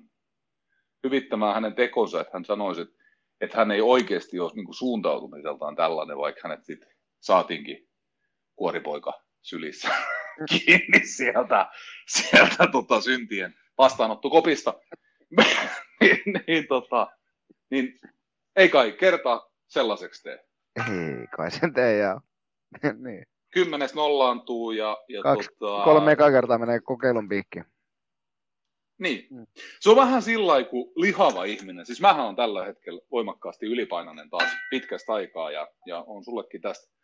[1.03, 2.95] hyvittämään hänen tekonsa, että hän sanoisi, että,
[3.41, 7.87] että hän ei oikeasti ole niin kuin suuntautumiseltaan tällainen, vaikka hänet sitten saatiinkin
[8.55, 9.89] kuoripoika sylissä
[10.49, 11.71] kiinni sieltä,
[12.07, 14.73] sieltä tota syntien vastaanottokopista.
[16.01, 17.07] niin, niin, tota,
[17.71, 17.99] niin
[18.55, 20.45] ei kai kerta sellaiseksi tee.
[20.77, 22.21] Ei kai sen tee, joo.
[23.05, 23.25] niin.
[23.53, 24.97] Kymmenes nollaantuu ja...
[25.09, 25.83] ja Kaksi, tota...
[25.83, 27.65] Kolme eka kertaa menee kokeilun piikkiin.
[28.99, 29.27] Niin.
[29.31, 29.45] Mm.
[29.79, 31.85] Se on vähän sillä kuin lihava ihminen.
[31.85, 36.95] Siis mähän on tällä hetkellä voimakkaasti ylipainoinen taas pitkästä aikaa ja, ja on sullekin tästä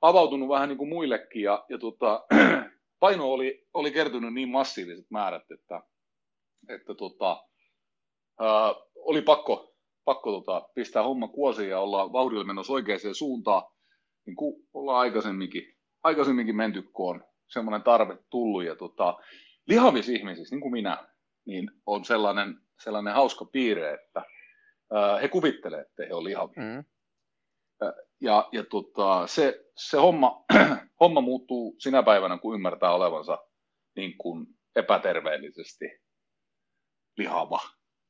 [0.00, 1.42] avautunut vähän niin kuin muillekin.
[1.42, 2.26] Ja, ja tota,
[3.00, 5.82] paino oli, oli kertynyt niin massiiviset määrät, että
[6.68, 7.44] että tota,
[8.40, 9.74] ää, oli pakko,
[10.04, 13.62] pakko tota, pistää homma kuosiin ja olla vauhdilla menossa oikeaan suuntaan,
[14.26, 18.64] niin kuin ollaan aikaisemminkin, aikaisemminkin menty, kun on semmoinen tarve tullut.
[18.64, 19.18] Ja tota,
[19.66, 21.08] lihavis ihmisissä, niin kuin minä,
[21.46, 24.22] niin on sellainen, sellainen hauska piirre, että
[24.92, 26.62] ää, he kuvittelee, että he ovat lihavia.
[26.62, 26.84] Mm.
[28.20, 30.44] Ja, ja tota, se, se homma,
[31.00, 33.38] homma muuttuu sinä päivänä, kun ymmärtää olevansa
[33.96, 35.84] niin kuin epäterveellisesti
[37.16, 37.60] lihava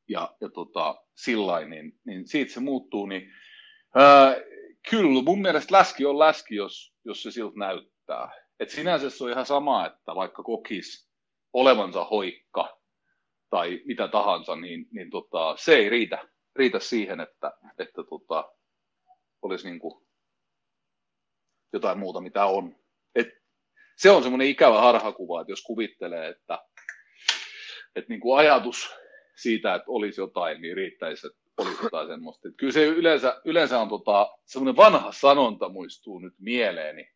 [0.09, 3.33] ja, ja tota, sillain, niin, niin siitä se muuttuu, niin
[3.95, 4.37] ää,
[4.91, 8.31] kyllä mun mielestä läski on läski, jos, jos se siltä näyttää.
[8.61, 11.11] Et sinänsä se on ihan sama, että vaikka kokis
[11.53, 12.81] olevansa hoikka
[13.51, 18.53] tai mitä tahansa, niin, niin tota, se ei riitä, riitä siihen, että, että tota,
[19.43, 20.07] olisi niin kuin
[21.73, 22.77] jotain muuta, mitä on.
[23.15, 23.29] Et
[23.97, 26.65] se on semmoinen ikävä harhakuva, että jos kuvittelee, että
[27.97, 28.91] että niin kuin ajatus
[29.37, 32.49] siitä, että olisi jotain, niin riittäisi, että olisi jotain semmoista.
[32.49, 37.11] Että kyllä se yleensä, yleensä on tota, semmoinen vanha sanonta muistuu nyt mieleeni,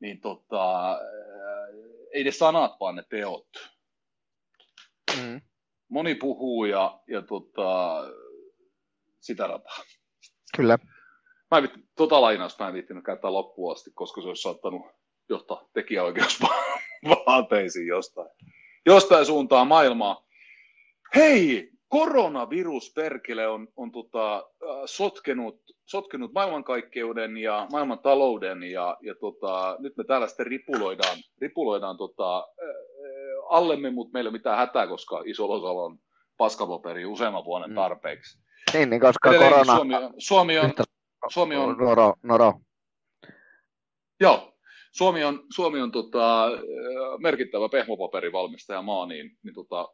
[0.00, 0.98] niin tota,
[2.12, 3.48] ei ne sanat, vaan ne teot.
[5.22, 5.40] Mm.
[5.88, 8.00] Moni puhuu ja, ja tota,
[9.20, 9.78] sitä rataa.
[10.56, 10.78] Kyllä.
[11.50, 14.82] Mä en, tota lainausta mä en viittinyt käyttää loppuun asti, koska se olisi saattanut
[15.28, 18.30] johtaa tekijäoikeusvaateisiin jostain,
[18.86, 20.24] jostain suuntaan maailmaa.
[21.14, 24.50] Hei, koronavirus perkele on, on tota,
[24.86, 31.96] sotkenut, sotkenut maailmankaikkeuden ja maailman talouden ja, ja tota, nyt me täällä sitten ripuloidaan, ripuloidaan
[31.96, 32.48] tota,
[33.48, 35.52] allemme, mutta meillä ei ole mitään hätää, koska iso
[35.84, 35.98] on
[36.36, 37.74] paskapaperi useamman vuoden mm.
[37.74, 38.38] tarpeeksi.
[38.72, 39.64] Niin, niin koska korona...
[39.64, 40.72] Suomi on, Suomi on,
[41.28, 41.76] Suomi on...
[41.78, 42.52] Noro, noro.
[44.20, 44.53] Joo,
[44.96, 46.48] Suomi on, Suomi on tota,
[47.18, 49.88] merkittävä pehmopaperivalmistaja maa, niin, niin tota,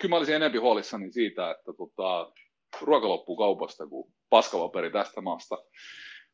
[0.00, 2.32] kyllä mä olisin enemmän huolissani siitä, että tota,
[2.80, 5.58] ruoka loppuu kaupasta kuin paskapaperi tästä maasta.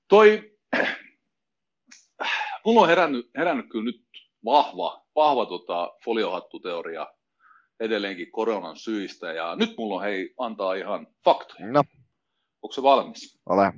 [0.08, 0.52] Toi,
[2.64, 4.04] mulla on herännyt, herännyt kyllä nyt
[4.44, 7.06] vahva, vahva tota, foliohattuteoria
[7.80, 11.72] edelleenkin koronan syistä, ja nyt mulla on hei, antaa ihan faktoja.
[11.72, 11.82] No.
[12.62, 13.40] Onko se valmis?
[13.46, 13.72] Ole.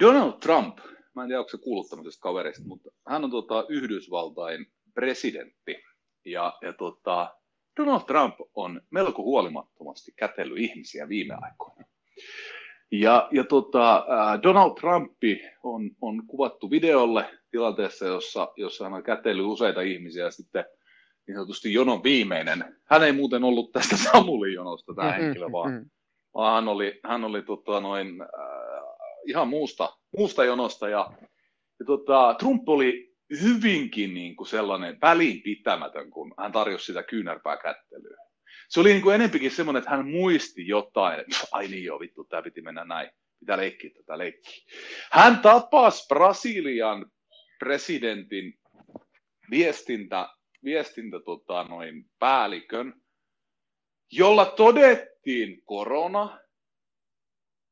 [0.00, 0.78] Donald Trump,
[1.14, 5.84] mä en tiedä, onko se kuullut tämmöisestä kaverista, mutta hän on tota, Yhdysvaltain presidentti,
[6.24, 7.36] ja, ja tota,
[7.76, 11.84] Donald Trump on melko huolimattomasti kätellyt ihmisiä viime aikoina.
[12.90, 14.06] Ja, ja tota,
[14.42, 20.64] Donald Trumpi on, on kuvattu videolle tilanteessa, jossa, jossa hän on kätellyt useita ihmisiä sitten
[21.26, 22.76] niin sanotusti jonon viimeinen.
[22.84, 25.86] Hän ei muuten ollut tästä Samulin jonosta tämä henkilö, vaan,
[26.34, 28.28] vaan hän oli, hän oli tota noin, äh,
[29.26, 30.88] ihan muusta, muusta jonosta.
[30.88, 31.12] Ja,
[31.78, 38.16] ja tota, Trump oli hyvinkin niin kuin sellainen välinpitämätön, kun hän tarjosi sitä kyynärpääkättelyä.
[38.68, 42.24] Se oli niin kuin enempikin semmoinen, että hän muisti jotain, että ai niin joo, vittu,
[42.24, 43.10] tämä piti mennä näin.
[43.40, 44.64] Pitää leikkiä tätä leikkiä.
[45.12, 47.06] Hän tapasi Brasilian
[47.58, 48.58] presidentin
[49.50, 50.28] viestintä,
[50.64, 53.02] viestintä tota, noin päällikön,
[54.12, 56.38] jolla todettiin korona,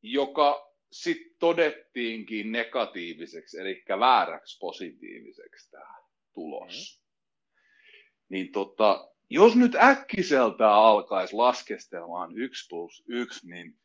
[0.03, 5.95] joka sitten todettiinkin negatiiviseksi, eli vääräksi positiiviseksi tämä
[6.33, 7.03] tulos.
[7.03, 7.03] Mm.
[8.29, 13.79] Niin tota, jos nyt äkkiseltään alkaisi laskestelemaan 1 plus 1, niin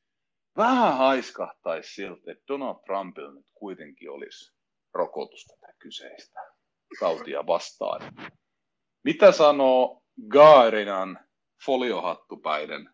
[0.58, 4.54] vähän haiskahtaisi siltä, että Donald Trumpilla nyt kuitenkin olisi
[4.94, 6.40] rokotus tätä kyseistä
[7.00, 8.02] tautia vastaan.
[9.04, 11.20] Mitä sanoo Gaarinan
[11.66, 12.90] foliohattupäiden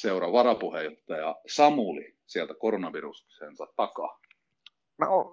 [0.00, 4.20] seura varapuheenjohtaja Samuli sieltä koronaviruksensa takaa?
[4.98, 5.32] No,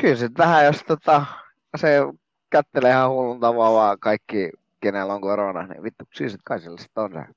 [0.00, 1.26] kyllä se vähän, jos tota,
[1.76, 1.98] se
[2.50, 7.12] kättelee ihan hullun tavalla vaan kaikki, kenellä on korona, niin vittu, siis kai sillä on
[7.12, 7.32] se.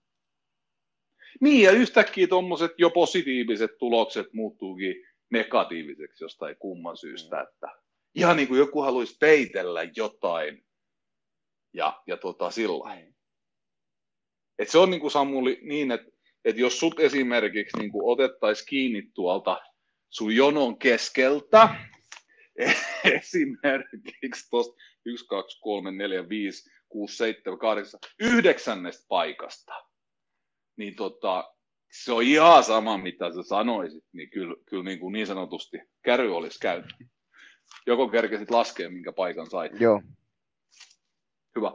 [1.41, 4.95] Niin, ja yhtäkkiä tuommoiset jo positiiviset tulokset muuttuukin
[5.31, 7.43] negatiiviseksi jostain kumman syystä, mm.
[7.43, 7.67] että
[8.15, 10.65] ihan niin kuin joku haluaisi peitellä jotain
[11.73, 13.15] ja, ja tota, sillä mm.
[14.59, 16.14] Et se on niin kuin Samuli niin, että
[16.45, 19.61] että jos sut esimerkiksi niin otettaisiin kiinni tuolta
[20.09, 21.75] sun jonon keskeltä,
[23.17, 29.73] esimerkiksi tuosta 1, 2, 3, 4, 5, 6, 7, 8, yhdeksännestä paikasta,
[30.77, 31.53] niin tota,
[31.91, 36.35] se on ihan sama, mitä sä sanoisit, niin kyllä, kyllä niin, kuin niin sanotusti käry
[36.35, 36.93] olisi käynyt.
[37.87, 39.79] Joko kerkesit laskea, minkä paikan sait.
[39.79, 40.01] Joo.
[41.55, 41.71] Hyvä.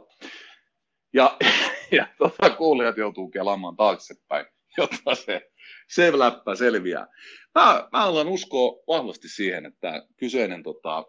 [1.13, 1.37] Ja,
[1.97, 4.45] ja tota, kuulijat joutuu kelaamaan taaksepäin
[4.77, 5.51] jotta se,
[5.87, 7.07] se läppä selviää.
[7.55, 11.05] Mä, mä haluan uskoa vahvasti siihen, että kyseinen tota,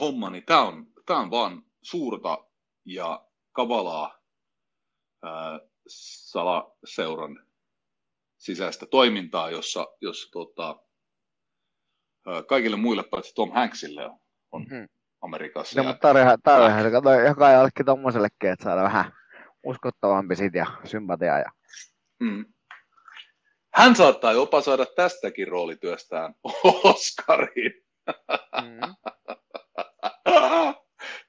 [0.00, 2.38] homma, niin tämä on, tää on vaan suurta
[2.84, 4.18] ja kavalaa
[5.22, 7.46] ää, salaseuran
[8.36, 10.80] sisäistä toimintaa, jossa, jossa tota,
[12.26, 14.18] ää, kaikille muille paitsi Tom Hanksille on,
[14.52, 14.88] on hmm.
[15.20, 15.82] Amerikassa.
[15.82, 19.12] No, mutta tarvihan, tarvihan se kato joka jollekin tommosellekin, että saada vähän
[19.64, 21.50] uskottavampi sit ja sympatiaa ja
[22.20, 22.44] Mm.
[23.74, 26.34] Hän saattaa jopa saada tästäkin roolityöstään
[26.84, 27.72] Oscarin.
[28.62, 28.94] Mm.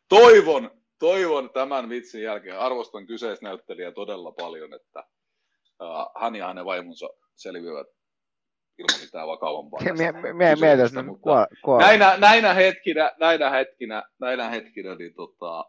[0.10, 5.04] toivon, toivon tämän vitsin jälkeen, arvostan kyseisnäyttelijää todella paljon, että
[5.84, 7.88] uh, hän ja hänen vaimonsa selviävät
[8.78, 9.80] ilman mitään vakavampaa.
[10.60, 11.06] Mietis nyt
[11.80, 15.66] näinä, näinä, hetkinä, näinä hetkinä, näinä hetkinä niin tota,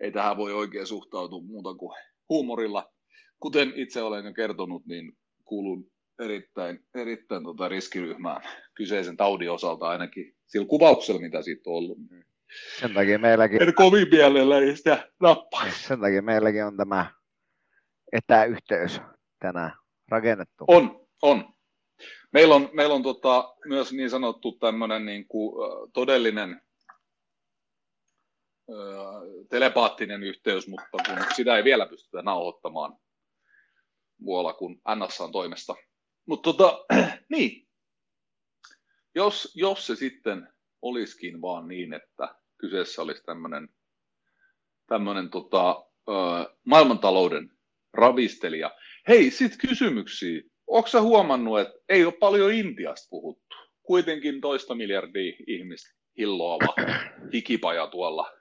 [0.00, 1.96] ei tähän voi oikein suhtautua muuta kuin
[2.28, 2.92] huumorilla
[3.40, 5.12] kuten itse olen jo kertonut, niin
[5.44, 8.42] kuulun erittäin, erittäin tota riskiryhmään
[8.74, 11.98] kyseisen taudin osalta ainakin sillä kuvauksella, mitä siitä on ollut.
[12.80, 13.62] Sen takia meilläkin...
[13.62, 15.70] En kovin mielellä sitä nappaa.
[15.70, 17.06] Sen takia meilläkin on tämä
[18.12, 19.00] etäyhteys
[19.38, 19.72] tänään.
[20.08, 20.64] rakennettu.
[20.68, 21.54] On, on.
[22.32, 25.54] Meillä on, meillä on tota, myös niin sanottu tämmöinen niin kuin,
[25.92, 26.60] todellinen
[28.70, 28.74] ö,
[29.50, 32.96] telepaattinen yhteys, mutta kun sitä ei vielä pystytä nauhoittamaan
[34.24, 35.74] muualla kuin NSAn toimesta.
[36.26, 36.84] Mutta tota,
[37.32, 37.68] niin,
[39.14, 40.48] jos, jos se sitten
[40.82, 43.68] olisikin vaan niin, että kyseessä olisi tämmöinen
[44.86, 45.86] tämmönen, tota,
[46.64, 47.50] maailmantalouden
[47.92, 48.70] ravistelija.
[49.08, 50.42] Hei, sitten kysymyksiä.
[50.66, 53.56] Onko sä huomannut, että ei ole paljon Intiasta puhuttu?
[53.82, 56.74] Kuitenkin toista miljardia ihmistä hilloava
[57.34, 58.32] hikipaja tuolla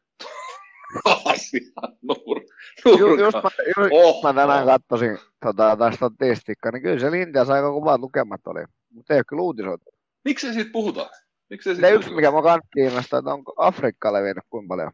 [1.05, 2.41] Aasian nur,
[2.85, 3.49] Ju, just, mä,
[3.91, 9.13] oh, tänään katsoin tota, tästä statistiikkaa, niin kyllä se Intiassa aika kuvat lukemat oli, mutta
[9.13, 9.85] ei ole kyllä uutisoitu.
[10.25, 11.09] Miksi se siitä puhutaan?
[11.49, 14.91] Miksi se yksi, mikä mä kanssa kiinnostaa, että onko Afrikka levinnyt kuinka paljon?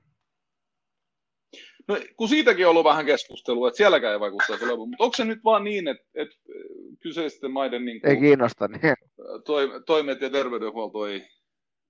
[1.88, 5.26] No, kun siitäkin on ollut vähän keskustelua, että sielläkään ei vaikuttaisi olevan, mutta onko se
[5.26, 6.36] nyt vaan niin, että, että
[7.00, 8.96] kyseisten maiden niin kuin, ei kiinnosta, niin.
[9.86, 11.28] toimet ja terveydenhuolto ei,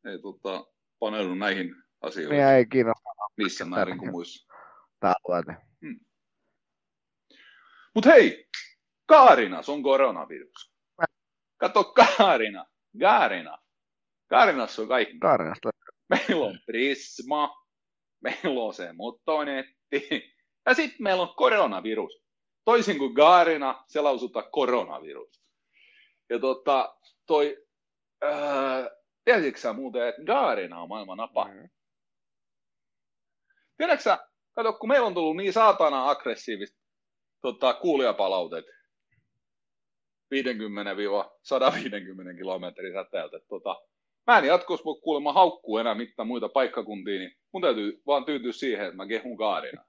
[0.06, 0.66] ei tota,
[1.00, 2.38] paneudu näihin asioihin?
[2.38, 3.09] Niin ei kiinnosta.
[3.44, 4.54] Missä määrin kuin muissa.
[5.00, 5.56] Tavoite.
[5.82, 6.00] Hmm.
[7.96, 8.50] Mutta hei,
[9.06, 10.74] Kaarinas on koronavirus.
[11.58, 12.66] Kato Kaarina,
[13.00, 13.58] Kaarina.
[14.30, 15.20] Kaarinassa on kaikki.
[15.20, 15.70] Kaarinasta.
[16.10, 17.66] Meillä on Prisma,
[18.22, 20.34] meillä on se motonetti,
[20.66, 22.24] ja sitten meillä on koronavirus.
[22.66, 25.42] Toisin kuin Gaarina, se lausutaan koronavirus.
[26.30, 27.68] Ja tota, toi,
[28.22, 28.90] ää,
[29.26, 31.46] tiesitkö sä muuten, että Gaarina on maailman napa?
[31.46, 31.70] Mm.
[33.80, 34.18] Tiedätkö
[34.56, 36.80] kato, kun meillä on tullut niin saatana aggressiivista
[37.42, 38.66] tota, kuulijapalautet
[40.36, 40.40] 50-150
[42.38, 43.82] kilometrin säteeltä, tota,
[44.28, 48.52] mä en jatkossa voi kuulemma haukkuu enää mitään muita paikkakuntia, niin mun täytyy vaan tyytyä
[48.52, 49.86] siihen, että mä kehun Kaarina.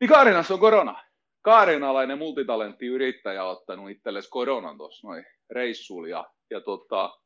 [0.00, 1.04] Niin Kaarinassa on korona.
[1.42, 7.18] Kaarinalainen multitalenttiyrittäjä on ottanut itsellesi koronan tuossa noin reissuun ja, ja tota,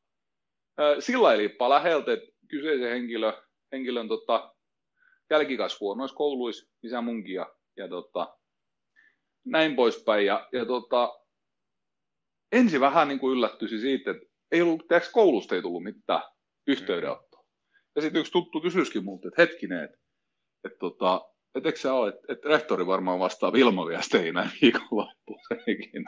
[0.99, 3.33] sillä liippaa läheltä, että kyseisen henkilö,
[3.73, 4.52] henkilön tota,
[5.31, 8.39] jälkikasvu on noissa kouluissa, isä munkin ja, ja tota,
[9.45, 10.27] näin poispäin.
[10.27, 11.19] Ja, ja tota,
[12.53, 16.23] ensin vähän niin kuin yllättyi siitä, että ei ollut, tiedätkö, koulusta ei tullut mitään
[16.67, 17.45] yhteydenottoa.
[17.97, 19.99] Ja sitten yksi tuttu kysyisikin multa, että hetkinen, että
[20.65, 21.21] et, tota,
[21.55, 26.05] et eikö sä ole, että et rehtori varmaan vastaa Vilma-viesteihin näin viikonloppuisenkin.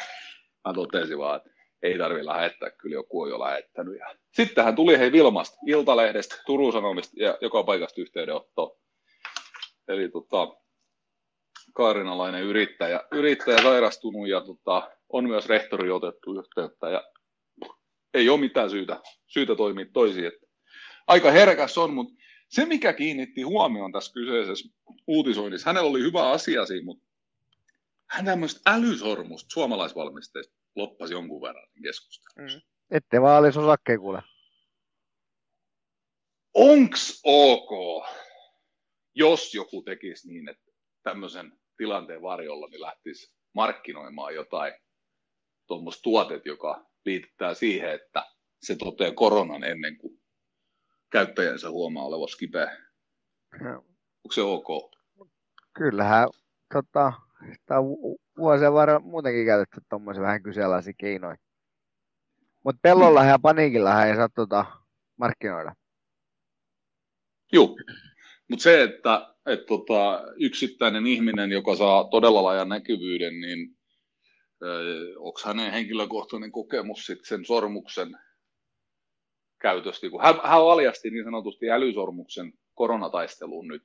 [0.65, 1.51] Mä totesin vaan, että
[1.83, 3.99] ei tarvi lähettää, kyllä joku on jo lähettänyt.
[4.33, 8.77] Sittenhän tuli hei Vilmasta, Iltalehdestä, Turun Sanomista ja joka paikasta yhteydenottoa.
[9.89, 10.57] Eli tota,
[11.75, 17.05] kaarinalainen yrittäjä, yrittäjä sairastunut ja tota, on myös rehtori otettu yhteyttä ja
[18.15, 20.27] ei ole mitään syytä, syytä toimia toisin.
[20.27, 20.47] Että
[21.07, 22.15] aika herkäs on, mutta
[22.49, 24.69] se mikä kiinnitti huomioon tässä kyseisessä
[25.07, 27.05] uutisoinnissa, hänellä oli hyvä asia siinä, mutta
[28.11, 32.59] hän tämmöistä älysormusta suomalaisvalmisteista loppasi jonkun verran keskustelussa.
[32.59, 32.63] Mm.
[32.91, 34.23] Ette vaan olisi osakkeen kuule.
[36.55, 38.05] Onks ok,
[39.15, 44.73] jos joku tekisi niin, että tämmöisen tilanteen varjolla niin lähtisi markkinoimaan jotain
[45.67, 48.27] tuommoista tuotet, joka liitetään siihen, että
[48.63, 50.21] se toteaa koronan ennen kuin
[51.13, 52.79] käyttäjänsä huomaa olevassa kipeä.
[53.61, 53.77] No.
[54.25, 54.67] Onko se ok?
[55.73, 56.29] Kyllähän
[56.73, 57.13] tota,
[57.53, 57.87] sitä on
[58.39, 61.37] vuosien varrella muutenkin käytetty tuommoisia vähän kyseenalaisia keinoja.
[62.65, 64.65] Mutta pellolla ja paniikilla ei saa tota,
[65.17, 65.75] markkinoida.
[67.53, 67.77] Joo,
[68.51, 73.77] mutta se, että et, tota, yksittäinen ihminen, joka saa todella laajan näkyvyyden, niin
[75.17, 78.19] onko hänen henkilökohtainen kokemus sit sen sormuksen
[79.61, 83.83] käytöstä, kun hän, hän valjasti niin sanotusti älysormuksen koronataisteluun nyt.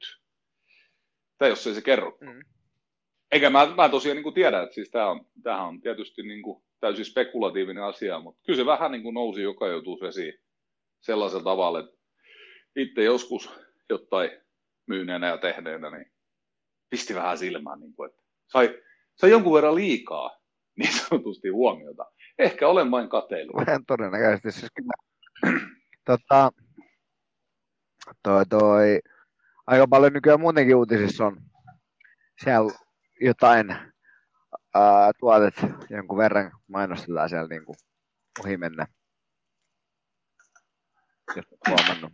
[1.38, 2.18] Tai jos ei se kerro.
[2.22, 2.42] Mm.
[3.32, 6.42] Eikä mä, mä tosiaan niin kuin tiedä, että siis tämä on, tämähän on tietysti niin
[6.42, 10.34] kuin täysin spekulatiivinen asia, mutta kyllä se vähän niin kuin nousi joka joutuu vesiin
[11.02, 11.98] sellaisella tavalla, että
[12.76, 13.50] itse joskus
[13.90, 14.32] jotain
[14.90, 16.12] myyneenä ja tehneenä, niin
[16.90, 18.82] pisti vähän silmään, niin kuin, että sai,
[19.16, 20.40] sai jonkun verran liikaa
[20.80, 22.06] niin sanotusti huomiota.
[22.38, 23.56] Ehkä olen vain kateellinen.
[23.66, 24.52] Vähän todennäköisesti.
[24.52, 24.94] Siis kyllä,
[26.06, 26.52] tota,
[28.24, 29.00] toi, toi,
[29.68, 31.42] aika paljon nykyään muutenkin uutisissa on
[32.44, 32.72] siellä
[33.22, 33.72] jotain
[34.74, 35.56] ää, tuotet
[35.90, 37.76] jonkun verran mainostetaan siellä niin kuin
[38.46, 38.88] ohi mennä.
[41.36, 42.14] Jos huomannut.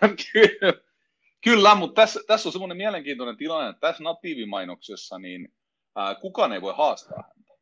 [1.44, 5.48] Kyllä, mutta tässä, tässä on semmoinen mielenkiintoinen tilanne, että tässä natiivimainoksessa niin
[5.96, 7.52] ää, kukaan ei voi haastaa häntä,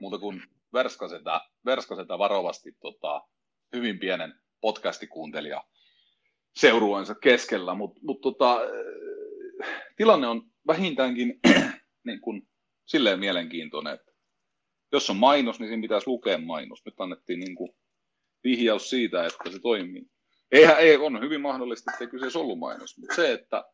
[0.00, 0.42] muuta kuin
[0.72, 3.22] verskaseta, verskaseta varovasti tota,
[3.72, 5.64] hyvin pienen podcastikuuntelija
[6.56, 8.58] seurueensa keskellä, mutta mut, tota,
[9.96, 11.40] tilanne on vähintäänkin
[12.06, 12.48] niin kuin,
[12.84, 14.12] silleen mielenkiintoinen, että
[14.92, 16.84] jos on mainos, niin siinä pitäisi lukea mainos.
[16.84, 17.72] Nyt annettiin niin kuin,
[18.44, 20.11] vihjaus siitä, että se toimii.
[20.52, 23.64] Eihän, ei, on hyvin mahdollista, että kyseessä ollut mainos, mutta se, että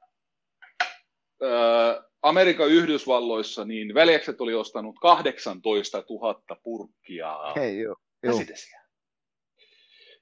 [1.42, 7.76] ää, Amerikan Yhdysvalloissa niin veljekset oli ostanut 18 000 purkkia Hei,
[8.22, 8.82] käsidesiä.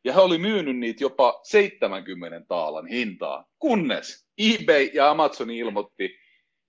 [0.04, 6.18] Ja he oli myynyt niitä jopa 70 taalan hintaa, kunnes eBay ja Amazon ilmoitti,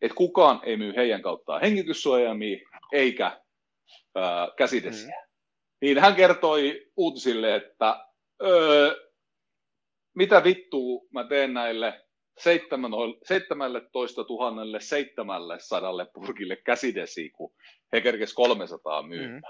[0.02, 2.58] että kukaan ei myy heidän kauttaan hengityssuojaimia
[2.92, 3.42] eikä
[4.16, 5.16] ää, käsidesiä.
[5.22, 5.28] Mm.
[5.82, 8.06] Niin hän kertoi uutisille, että
[8.42, 9.07] öö,
[10.18, 12.06] mitä vittua mä teen näille
[12.38, 14.24] 17
[14.80, 17.54] 700 purkille käsidesiä, kun
[17.94, 19.34] he kerkes 300 myymään.
[19.34, 19.42] Mm.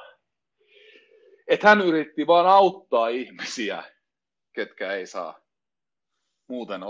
[1.48, 3.84] Että hän yritti vaan auttaa ihmisiä,
[4.54, 5.40] ketkä ei saa
[6.48, 6.82] muuten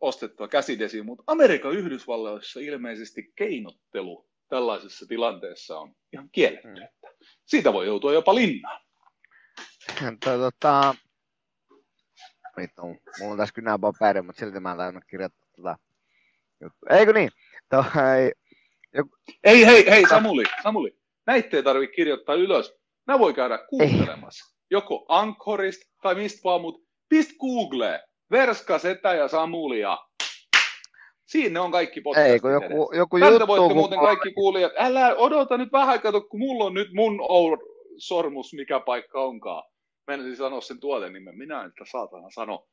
[0.00, 6.68] ostettua käsidesiä, mutta Amerikan Yhdysvalloissa ilmeisesti keinottelu tällaisessa tilanteessa on ihan kielletty.
[6.68, 6.88] Mm.
[7.46, 8.80] Siitä voi joutua jopa linnaan.
[10.24, 10.94] Tota,
[12.56, 15.76] vittu, mulla on tässä kynää paperi, mutta silti mä en tainnut kirjoittaa tota
[16.60, 16.88] juttua.
[16.90, 17.30] Eikö niin?
[17.68, 17.84] Toi,
[18.94, 19.10] joku...
[19.44, 20.96] Ei, hei, hei, Samuli, Samuli.
[21.26, 22.74] Näitä ei tarvitse kirjoittaa ylös.
[23.06, 24.54] Mä voi käydä kuuntelemassa.
[24.54, 24.66] Ei.
[24.70, 29.98] Joko Ankorista tai mistä vaan, mutta pist Google, Verska, Setä ja Samulia.
[31.26, 34.72] Siinä on kaikki podcastit Ei, kun joku, joku Tältä juttu, voitte muuten kaikki kuulijat.
[34.78, 37.20] Älä odota nyt vähän, kato, kun mulla on nyt mun
[37.98, 39.71] sormus, mikä paikka onkaan.
[40.06, 42.68] Menisin sanoa sen tuotenimen, minä en sitä saatana sano.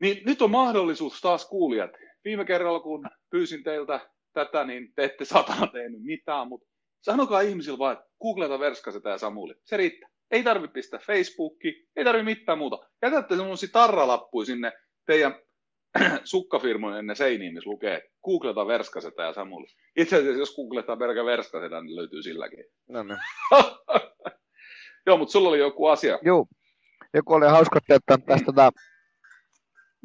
[0.00, 1.90] Niin nyt on mahdollisuus taas kuulijat.
[2.24, 6.68] Viime kerralla, kun pyysin teiltä tätä, niin te ette satana tehnyt mitään, mutta
[7.00, 9.54] sanokaa ihmisille vaan, että googleta Verskaseta ja Samuli.
[9.64, 10.08] Se riittää.
[10.30, 12.78] Ei tarvitse pistää Facebooki, ei tarvitse mitään muuta.
[13.02, 14.72] Jätätte semmoisia tarralappuja sinne
[15.06, 15.34] teidän
[16.24, 19.66] sukkafirmojen ne seiniin, missä lukee googleta Verskaseta ja Samuli.
[19.96, 22.64] Itse asiassa jos googletaan pelkä Verskaseta, niin löytyy silläkin.
[22.88, 23.18] No niin.
[25.06, 26.18] Joo, mutta sulla oli joku asia.
[26.22, 26.46] Joo.
[27.14, 28.70] Joku oli hauska ottaa tästä tota,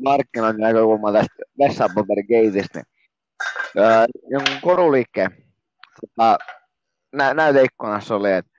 [0.04, 2.80] markkinoinnin näkökulmaa tästä vessapaperikeitistä.
[2.80, 5.32] Niin, öö, jonkun koruliikkeen
[6.02, 6.38] tota,
[7.14, 8.52] nä- näyteikkunassa oli, että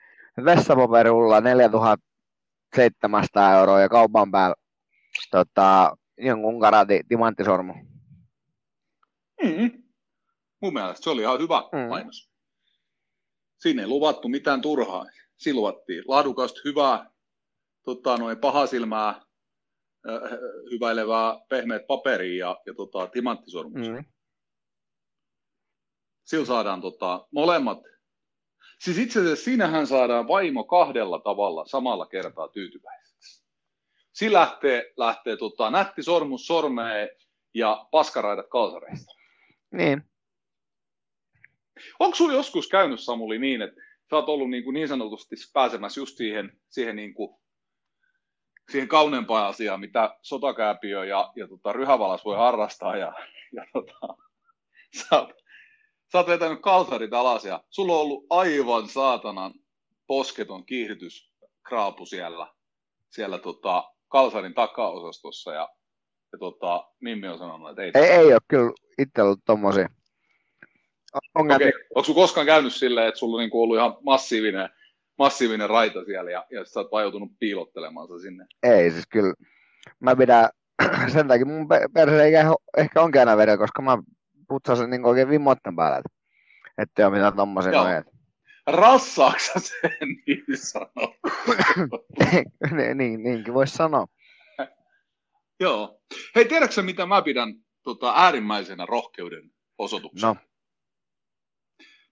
[0.44, 4.54] vessapaperilla 4700 euroa ja kaupan päällä
[5.30, 7.74] tota, jonkun karati timanttisormu.
[9.42, 9.82] Mm.
[10.62, 11.88] Mun mielestä se oli ihan hyvä mm.
[11.88, 12.30] mainos.
[13.58, 15.06] Siinä ei luvattu mitään turhaa.
[15.38, 17.10] Siinä luvattiin laadukasta, hyvää,
[17.84, 20.30] tota, noin pahasilmää, äh,
[20.70, 23.88] hyväilevää pehmeät paperia ja, ja tota, timanttisormus.
[23.88, 24.04] Mm.
[26.24, 27.78] Sillä saadaan tota, molemmat.
[28.78, 33.44] Siis itse asiassa siinähän saadaan vaimo kahdella tavalla samalla kertaa tyytyväiseksi.
[34.12, 37.08] Siinä lähtee, lähtee tota, nätti sormus sormeen
[37.54, 39.12] ja paskaraidat kalsareista.
[39.72, 40.02] Niin.
[41.98, 43.80] Onko sinulla joskus käynyt, Samuli, niin, että
[44.12, 47.36] sä oot ollut niin, kuin niin sanotusti pääsemässä just siihen, siihen, niin kuin,
[48.70, 52.96] siihen kauneempaan asiaan, mitä sotakääpiö ja, ja tota, ryhävalas voi harrastaa.
[52.96, 53.12] Ja,
[53.56, 54.16] ja tota,
[54.98, 55.28] sä, oot,
[56.12, 59.54] sä oot vetänyt kalsarit alas ja sulla on ollut aivan saatanan
[60.06, 62.46] posketon kiihdytyskraapu siellä,
[63.10, 65.68] siellä tota, kalsarin takaosastossa ja,
[66.32, 67.90] ja tota, Mimmi on sanonut, että ei.
[67.94, 69.88] Ei, ei ole kyllä itse ollut tommosia
[71.34, 71.68] ongelmia.
[71.68, 71.80] Okay.
[71.94, 74.68] Onko sinulla koskaan käynyt silleen, että sulla on niinku ollut ihan massiivinen,
[75.18, 78.46] massiivinen raita siellä ja, ja sä oot vaan joutunut piilottelemaan se sinne?
[78.62, 79.34] Ei, siis kyllä.
[80.00, 80.48] Mä pidän,
[81.12, 82.32] sen takia mun perse ei
[82.76, 83.98] ehkä onkin aina vedellä, koska mä
[84.48, 86.10] putsasin niin oikein vimmotten päälle, että
[86.78, 88.04] ettei ole mitään tommosia noin.
[88.66, 91.16] Rassaaksa sen niin sanoo?
[92.76, 94.06] niin, niin, niinkin voisi sanoa.
[95.60, 96.00] Joo.
[96.34, 100.34] Hei, tiedätkö mitä mä pidän tota, äärimmäisenä rohkeuden osoituksena?
[100.34, 100.51] No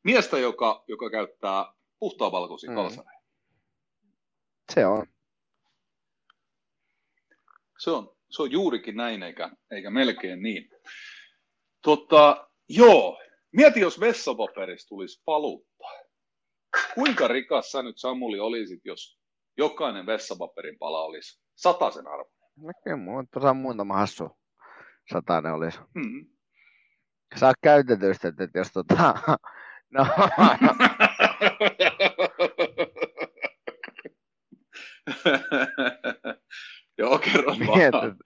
[0.04, 2.76] miestä, joka, joka käyttää puhtaan valkoisia mm.
[2.76, 3.20] kalsareja.
[4.74, 5.06] Se on.
[7.78, 10.70] Se on, se on juurikin näin, eikä, eikä melkein niin.
[11.82, 13.18] Totta, joo,
[13.52, 15.84] mieti jos vessapaperista tulisi paluutta.
[16.94, 19.20] Kuinka rikas sä nyt Samuli olisit, jos
[19.56, 21.42] jokainen vessapaperin pala olisi
[21.94, 22.30] sen arvo?
[22.56, 24.38] No kyllä, mulla on muutama hassu
[25.12, 25.78] satainen olisi.
[25.94, 26.26] Mm.
[27.36, 29.14] Saa käytetystä, että jos tota,
[29.90, 30.06] No.
[36.98, 38.16] Joo, kerro vaan.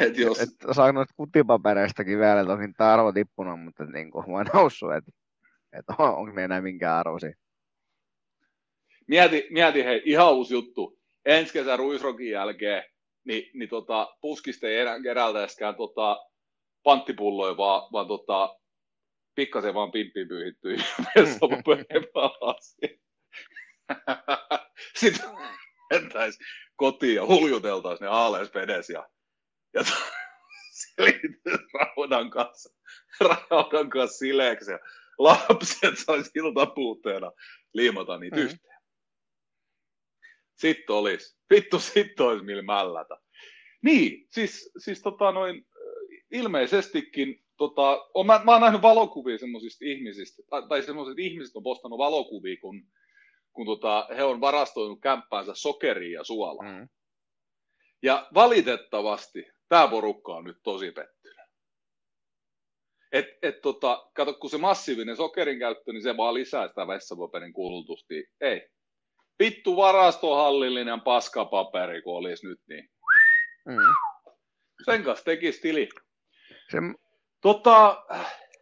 [0.00, 0.40] Et, jos...
[0.40, 4.94] et, saa noista kutipapereistakin vielä, että onkin tämä arvo tippunut, mutta niin kuin vaan noussut,
[4.94, 5.12] että
[5.72, 7.32] et on, onko ne enää minkään arvoisia.
[9.06, 10.98] Mieti, mieti hei, ihan uusi juttu.
[11.24, 12.84] Ensi kesän ruisrokin jälkeen,
[13.24, 16.26] niin, niin tota, puskista ei enää kerältäiskään tota,
[16.82, 18.57] panttipulloja, vaan, vaan tota,
[19.38, 20.76] pikkasen vaan pimppiin pyyhittyy
[21.14, 23.00] vessapaperin palasi.
[25.00, 25.30] Sitten
[25.90, 26.38] mentäis
[26.76, 29.08] kotiin ja huljuteltaisiin ne aaleis vedes ja,
[29.74, 29.82] ja
[31.74, 32.74] raudan kanssa,
[33.20, 34.78] raudan kanssa sileeksi ja
[35.18, 37.32] lapset saisi iltapuutteena
[37.74, 38.42] liimata niitä mm.
[38.42, 38.78] yhteen.
[40.56, 41.38] Sitten olisi.
[41.50, 43.16] Vittu, sitten olisi millä mällätä.
[43.82, 45.66] Niin, siis, siis tota noin,
[46.30, 51.62] ilmeisestikin, tota, on, mä, mä oon nähnyt valokuvia semmoisista ihmisistä, tai, tai semmoiset ihmiset on
[51.62, 52.82] postannut valokuvia, kun,
[53.52, 56.72] kun tota, he on varastoinut kämppäänsä sokeria ja suolaa.
[56.72, 56.88] Mm.
[58.02, 61.38] Ja valitettavasti tämä porukka on nyt tosi pettynyt.
[63.12, 67.52] Et, et tota, kato, kun se massiivinen sokerin käyttö, niin se vaan lisää sitä vessapaperin
[67.52, 68.14] kulutusta.
[68.40, 68.68] Ei.
[69.38, 72.90] Vittu varastohallillinen paskapaperi, kun olisi nyt niin.
[73.66, 73.76] Mm.
[74.84, 75.88] Sen kanssa tekisi tili.
[76.70, 76.78] Se...
[77.40, 78.04] Tota...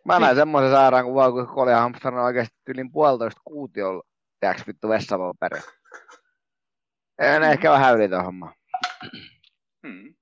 [0.04, 4.02] Mä näin semmoisen sairaan kuvan, kun Kolja Hampsar on oikeasti yli puolitoista kuutiolla,
[4.40, 5.60] tiedäks vittu vessapaperi.
[7.18, 7.48] En mm.
[7.48, 8.52] ehkä vähän yli homma.
[9.86, 10.14] Hmm.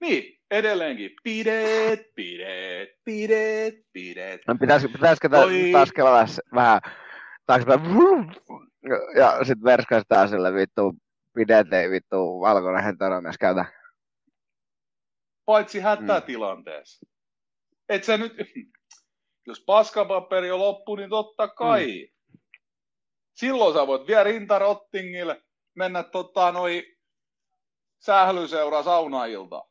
[0.00, 1.10] Niin, edelleenkin.
[1.22, 4.40] Pidet, pidet, pidet, pidet.
[4.46, 5.70] No pitäisikö, pitäisikö Toi...
[5.72, 6.80] taas kelata vähän
[7.46, 7.80] taaksepäin?
[9.16, 10.94] Ja sitten verskaistaa sille vittu
[11.34, 13.64] pidet ei vittu valkoinen heteromies käytä.
[15.44, 17.06] Paitsi hätätilanteessa.
[17.88, 18.32] Et sä nyt,
[19.46, 21.86] jos paskapaperi on loppu, niin totta kai.
[21.86, 22.38] Mm.
[23.34, 25.42] Silloin sä voit vielä rintarottingille
[25.74, 26.96] mennä tota, noi
[28.04, 29.64] sählyseura saunailta.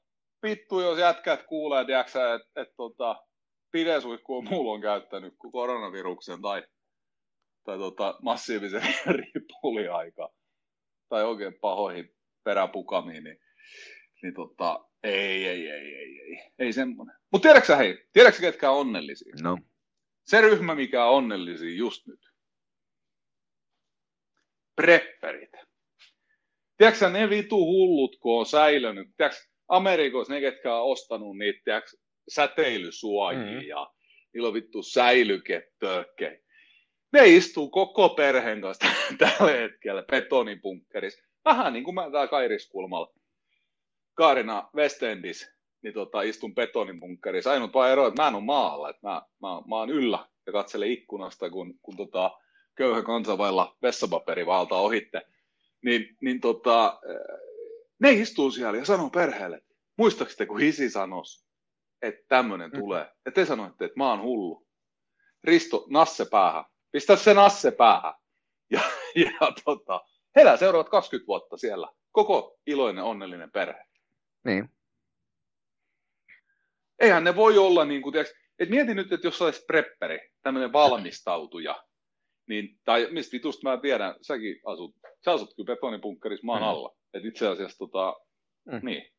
[0.43, 3.23] Vittu, jos jätkät kuulee, että et, et, tota,
[3.71, 6.63] pidesuihku on mulla on käyttänyt kuin koronaviruksen tai,
[7.63, 8.81] tai tota, massiivisen
[9.33, 10.29] ripuliaika
[11.09, 13.39] tai oikein pahoihin peräpukamiin, niin,
[14.23, 17.15] niin tota, ei, ei, ei, ei, ei, ei semmoinen.
[17.31, 19.33] Mutta tiedätkö hei, tiedätkö ketkä on onnellisia?
[19.41, 19.57] No.
[20.23, 22.19] Se ryhmä, mikä on onnellisia just nyt.
[24.75, 25.51] Prepperit.
[26.77, 31.97] Tiedätkö ne vitu hullut, kun on säilönyt, tiedätkö, Amerikoissa ne, ketkä on ostanut niitä, tiedätkö,
[32.29, 33.61] säteilysuojia mm-hmm.
[33.61, 33.91] ja
[34.33, 36.39] niillä on vittu säilykepölkkejä.
[37.13, 38.87] Ne istuu koko perheen kanssa
[39.17, 41.23] tällä hetkellä betonipunkkerissa.
[41.45, 43.13] Vähän niin kuin mä täällä Kairiskulmalla.
[44.17, 45.51] Kaarina Westendis,
[45.81, 47.51] niin tota, istun betonipunkkerissa.
[47.51, 48.89] Ainut vaan ero, että mä en ole maalla.
[48.89, 52.31] Että mä, mä, mä oon yllä ja katselen ikkunasta, kun, kun tota,
[52.75, 55.21] köyhä kansanvailla vessapaperi valtaa ohitte
[55.87, 56.99] niin, niin tota,
[57.99, 59.61] ne istuu siellä ja sanoo perheelle,
[59.97, 61.47] muistaaksette kun isi sanoisi,
[62.01, 62.79] että tämmöinen mm.
[62.79, 63.11] tulee.
[63.25, 64.67] Ja te sanoitte, että mä oon hullu.
[65.43, 66.65] Risto, nasse päähän.
[66.91, 68.13] Pistä se nasse päähän.
[68.71, 68.81] Ja,
[69.15, 70.05] ja tota,
[70.35, 71.87] elää seuraavat 20 vuotta siellä.
[72.11, 73.86] Koko iloinen, onnellinen perhe.
[74.45, 74.69] Niin.
[76.99, 80.73] Eihän ne voi olla niin kuin, tiiäks, et mieti nyt, että jos olisi prepperi, tämmöinen
[80.73, 81.83] valmistautuja,
[82.49, 86.67] niin, tai mistä vitusta mä tiedän, säkin asut, sä asut kyllä betonipunkkerissa maan mm.
[86.67, 86.95] alla.
[87.13, 88.15] Et itse asiassa tota,
[88.65, 88.79] mm.
[88.83, 89.11] niin.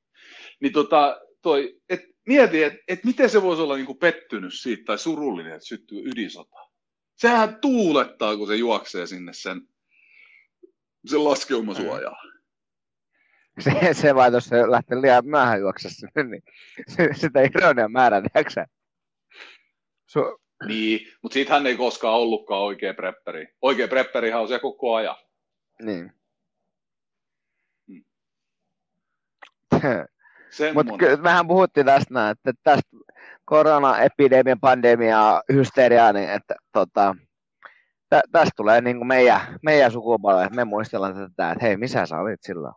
[0.60, 4.98] Niin tota, toi, et mieti, että et miten se voisi olla niinku pettynyt siitä tai
[4.98, 6.56] surullinen, että syttyy ydinsota.
[7.16, 9.62] Sehän tuulettaa, kun se juoksee sinne sen,
[11.06, 12.28] sen laskeumasuojaan.
[12.32, 12.37] Mm.
[13.58, 16.42] Se, se vai jos se lähtee liian myöhään juoksessa, niin
[17.12, 18.64] sitä ironia määrä, tiedätkö
[20.08, 23.48] Su- niin, mutta siitähän ei koskaan ollutkaan oikea prepperi.
[23.62, 25.16] Oikea prepperihan on se koko ajan.
[25.82, 26.12] Niin.
[30.58, 30.74] Hmm.
[30.74, 32.88] Mutta mehän puhuttiin tästä näin, että tästä
[33.44, 37.16] koronaepidemian, pandemia, hysteria, niin että tota,
[38.10, 42.20] tä, tästä tulee niin kuin meidän, meidän sukupolve, me muistellaan tätä, että hei, missä sä
[42.20, 42.74] olit silloin?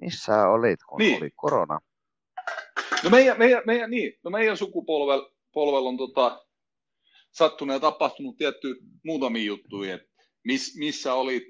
[0.00, 1.16] Missä olit, kun niin.
[1.16, 1.78] oli korona?
[3.04, 6.46] No meidän, meidän, meidän, niin, no meidän sukupolvella on tota,
[7.32, 10.08] sattunut ja tapahtunut tietty muutamia juttuja, että
[10.44, 11.42] miss, missä olit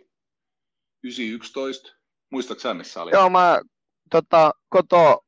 [1.02, 1.88] 911,
[2.32, 3.12] muistatko sä missä olit?
[3.12, 3.60] Joo, mä
[4.10, 5.24] tota, koto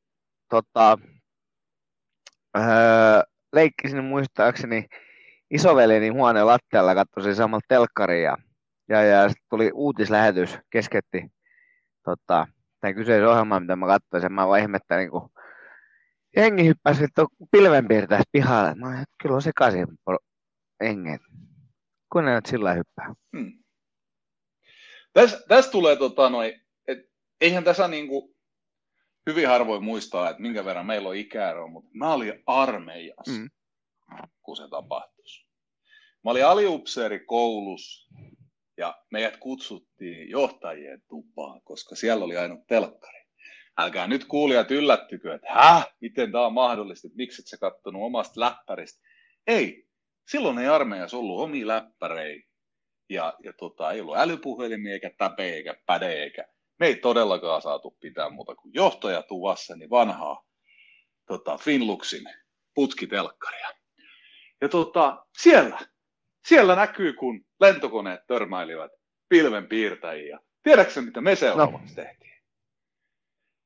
[0.49, 0.97] tota,
[2.57, 2.63] öö,
[3.53, 4.85] leikkisin muistaakseni
[5.51, 8.37] isoveljeni huoneen lattialla, katsoin samalla telkkaria ja,
[8.89, 11.31] ja, ja sitten tuli uutislähetys, kesketti
[12.03, 12.47] tota,
[12.81, 15.29] tämän kyseisen ohjelman, mitä mä katsoin, ja mä vaan ihmettelin, kun
[16.35, 17.05] jengi hyppäsi
[17.51, 18.75] pilvenpiirtäistä pihalle.
[18.75, 19.87] Mä että kyllä on sekaisin
[20.79, 21.21] enget.
[22.11, 23.13] Kun ne nyt sillä hyppää.
[23.37, 23.63] Hmm.
[25.13, 26.97] Tässä täs tulee tota noin, et
[27.41, 28.35] eihän tässä niinku
[29.29, 33.49] hyvin harvoin muistaa, että minkä verran meillä on ikäero, mutta mä olin armeijassa, hmm.
[34.41, 35.19] kun se tapahtui.
[36.23, 38.15] Mä olin aliupseeri koulussa
[38.79, 43.19] ja meidät kutsuttiin johtajien tupaan, koska siellä oli aina telkkari.
[43.77, 48.01] Älkää nyt kuulijat yllättykö, että häh, miten tämä on mahdollista, että miksi et sä kattonut
[48.01, 49.07] omasta läppäristä.
[49.47, 49.87] Ei,
[50.31, 52.49] silloin ei armeijassa ollut omia läppäreitä
[53.09, 56.45] ja, ja tota, ei ollut älypuhelimia eikä täpe eikä päde eikä
[56.79, 60.45] me ei todellakaan saatu pitää muuta kuin johtajatuvassa, niin vanhaa
[61.27, 62.29] tota, Finluxin
[62.75, 63.69] putkitelkkaria.
[64.61, 65.79] Ja tota, siellä,
[66.47, 68.91] siellä näkyy, kun lentokoneet törmäilivät
[69.29, 70.39] pilvenpiirtäjiä.
[70.63, 72.03] Tiedätkö mitä me seuraavaksi no.
[72.03, 72.43] tehtiin?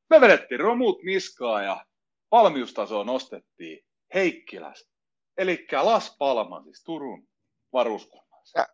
[0.09, 1.85] Me vedettiin romut niskaa ja
[2.31, 4.89] valmiustasoa nostettiin Heikkiläs,
[5.37, 7.27] eli Las Palmas, siis Turun
[7.73, 8.67] varuskunnassa.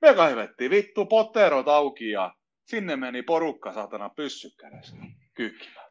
[0.00, 4.96] Me kaivettiin vittu poterot auki ja sinne meni porukka satana pyssykkädessä
[5.34, 5.90] kyykkimään.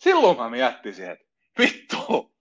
[0.00, 1.26] Silloin mä miettisin, että
[1.58, 2.33] vittu,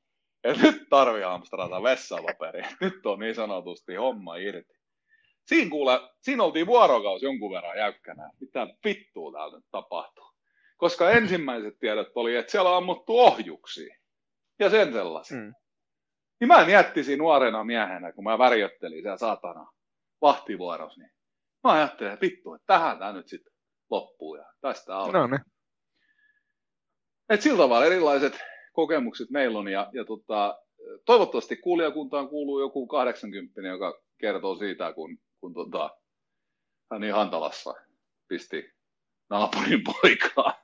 [0.43, 2.67] että nyt tarvii Amstrata vessapaperia.
[2.81, 4.73] Nyt on niin sanotusti homma irti.
[5.45, 8.29] Siinä kuule, siinä oltiin vuorokausi jonkun verran jäykkänä.
[8.39, 10.33] Mitä vittua täällä nyt tapahtuu?
[10.77, 13.95] Koska ensimmäiset tiedot oli, että siellä on ammuttu ohjuksia.
[14.59, 15.37] Ja sen sellaisia.
[15.37, 15.53] Mm.
[16.39, 19.71] Niin mä miettisin nuorena miehenä, kun mä värjöttelin siellä saatana
[20.21, 21.11] vahtivuorossa, niin
[21.63, 23.53] mä ajattelin, että vittu, että tähän tämä nyt sitten
[23.89, 25.21] loppuu ja tästä alkaa.
[25.21, 25.41] No niin.
[27.29, 28.39] Et sillä tavalla erilaiset
[28.73, 30.59] kokemukset meillä on ja, ja tota,
[31.05, 35.89] toivottavasti kuulijakuntaan kuuluu joku 80, joka kertoo siitä, kun, kun tota,
[36.91, 37.73] hän niin Hantalassa
[38.27, 38.73] pisti
[39.29, 40.61] naapurin poikaa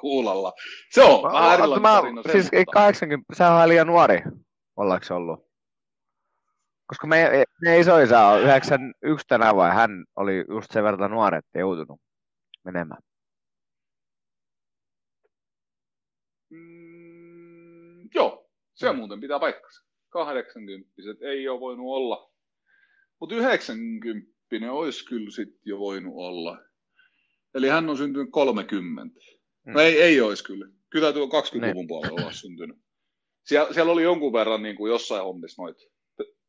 [0.00, 0.52] kuulalla.
[0.90, 2.22] Se on mä, vähän erilainen mä, tarina.
[2.32, 4.22] Siis 80, sehän on liian nuori,
[4.76, 5.52] ollaanko se ollut?
[6.86, 11.58] Koska me, me isoisa on 91 tänä vai hän oli just sen verran nuori, että
[11.58, 12.00] joutunut
[12.64, 13.02] menemään.
[16.50, 18.50] Mm, joo,
[18.82, 19.84] se on muuten pitää paikkansa.
[20.08, 22.32] 80 ei ole voinut olla,
[23.20, 24.32] mutta 90
[24.70, 26.58] olisi kyllä sitten jo voinut olla.
[27.54, 29.20] Eli hän on syntynyt 30.
[29.66, 29.72] Mm.
[29.72, 30.66] No ei, ei olisi kyllä.
[30.90, 32.76] Kyllä tuo 20-luvun puolella olla syntynyt.
[33.44, 35.82] Siellä, siellä oli jonkun verran niin kuin jossain hommissa noita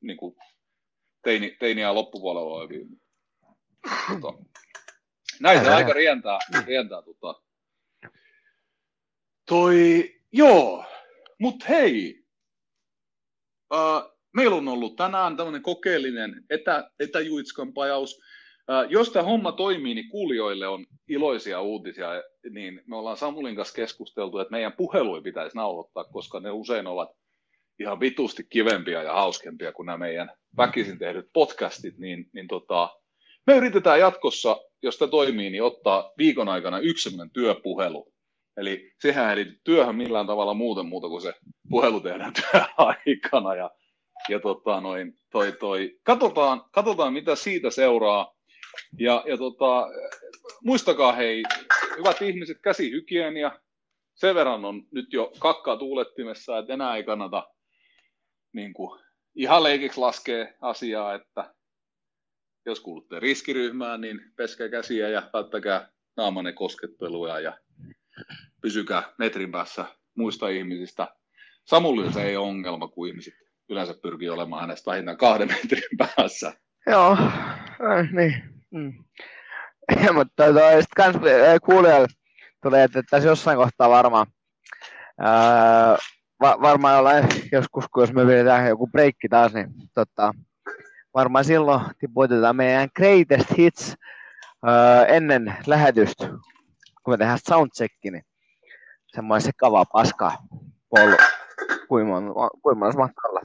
[0.01, 0.35] niin kuin
[1.23, 2.85] teini, teiniä loppupuolella olevia.
[4.21, 4.43] Tota,
[5.39, 5.75] näitä Älä.
[5.75, 7.41] aika rientää, rientää tota.
[9.45, 10.85] Toi, joo,
[11.39, 12.22] mut hei,
[13.73, 18.15] uh, meillä on ollut tänään tämmöinen kokeellinen etä, etäjuitskan pajaus.
[18.15, 22.09] Uh, jos tämä homma toimii, niin kuulijoille on iloisia uutisia,
[22.49, 27.09] niin me ollaan Samulin kanssa keskusteltu, että meidän puhelui pitäisi nauhoittaa, koska ne usein ovat
[27.79, 32.89] ihan vitusti kivempiä ja hauskempia kuin nämä meidän väkisin tehdyt podcastit, niin, niin tota,
[33.47, 38.12] me yritetään jatkossa, jos tämä toimii, niin ottaa viikon aikana yksi työpuhelu.
[38.57, 41.33] Eli sehän ei liity työhön millään tavalla muuten muuta kuin se
[41.69, 43.55] puhelu tehdään työaikana.
[43.55, 43.71] Ja,
[44.29, 45.99] ja tota, noin, toi, toi.
[46.03, 48.35] Katsotaan, katsotaan, mitä siitä seuraa.
[48.99, 49.87] Ja, ja tota,
[50.63, 51.43] muistakaa hei,
[51.97, 53.59] hyvät ihmiset, käsihygienia.
[54.15, 57.49] Sen verran on nyt jo kakkaa tuulettimessa, että enää ei kannata
[58.53, 59.01] niin kuin,
[59.35, 61.53] ihan leikiksi laskee asiaa, että
[62.65, 67.57] jos kuulutte riskiryhmään, niin peskää käsiä ja välttäkää naamanne koskettelua ja
[68.61, 71.07] pysykää metrin päässä muista ihmisistä.
[71.65, 73.33] Samulla se ei ole ongelma, kun ihmiset
[73.69, 76.53] yleensä pyrkii olemaan hänestä vähintään kahden metrin päässä.
[76.87, 77.17] Joo,
[77.91, 78.43] äh, niin.
[78.71, 78.93] Mm.
[80.17, 81.15] mutta sitten kans
[81.65, 82.07] kuulijalle
[82.63, 84.27] tulee, että tässä jossain kohtaa varmaan
[85.19, 85.97] ää,
[86.41, 90.33] va, varmaan jollain joskus, kun jos me vedetään joku breikki taas, niin tota,
[91.13, 93.95] varmaan silloin tiputetaan meidän greatest hits
[94.67, 96.29] öö, ennen lähetystä,
[97.03, 98.23] kun me tehdään soundchecki, niin
[99.15, 100.31] semmoinen sekava paska
[100.89, 101.15] polu,
[101.87, 102.07] kuin
[102.77, 103.41] monessa matkalla.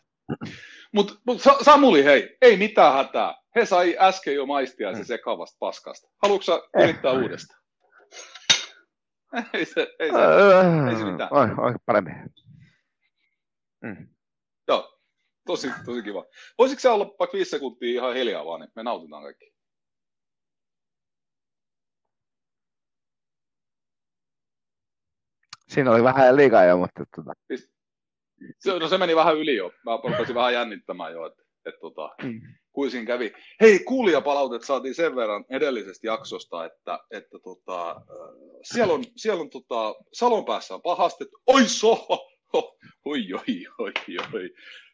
[0.95, 3.35] Mutta mut Samuli, hei, ei mitään hätää.
[3.57, 5.05] He sai äsken jo maistia se mm.
[5.05, 6.09] sekavasta paskasta.
[6.23, 7.23] Haluatko yrittää eh.
[7.23, 7.61] uudestaan?
[9.55, 10.19] ei se, ei se,
[10.91, 11.33] ei se mitään.
[11.33, 12.15] Oi, oi, paremmin.
[13.83, 14.09] Mm.
[14.69, 14.99] Joo,
[15.47, 16.25] tosi, tosi kiva.
[16.59, 19.58] Voisitko se olla vaikka viisi sekuntia ihan hiljaa vaan, niin me nautitaan kaikki.
[25.69, 27.05] Siinä oli vähän liikaa jo, mutta...
[27.15, 27.33] Tuota.
[28.59, 29.73] Se, no se meni vähän yli jo.
[29.85, 32.41] Mä rupesin vähän jännittämään jo, että et, tota, mm.
[32.73, 33.33] kuisin kävi.
[33.61, 38.01] Hei, kuulijapalautet saatiin sen verran edellisestä jaksosta, että, että tota,
[38.63, 42.31] siellä on, siellä on tota, salon päässä on pahasti, että oi soho,
[43.05, 43.93] oi, oi, oi,
[44.35, 44.51] oi.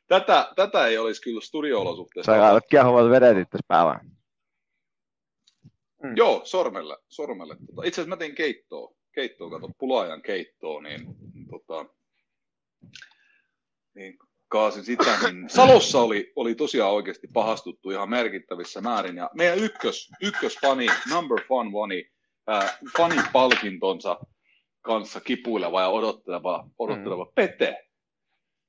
[0.09, 2.33] Tätä, tätä ei olisi kyllä studio-olosuhteessa.
[2.33, 4.01] Sä olet kiehuvat vedet itse päällä.
[6.03, 6.17] Mm.
[6.17, 6.97] Joo, sormelle.
[7.09, 7.57] sormelle.
[7.67, 8.95] Tota, itse asiassa mä tein keittoa.
[9.15, 11.07] Keittoa, kato, pulaajan keittoa, niin,
[11.51, 11.87] tota,
[13.95, 15.19] niin kaasin sitä.
[15.23, 19.17] Niin Salossa oli, oli tosiaan oikeasti pahastuttu ihan merkittävissä määrin.
[19.17, 22.11] Ja meidän ykkös, ykkösfani, number fun fani,
[22.51, 24.21] äh, fanin palkintonsa
[24.81, 27.31] kanssa kipuileva ja odotteleva, odotteleva mm.
[27.35, 27.87] Pete.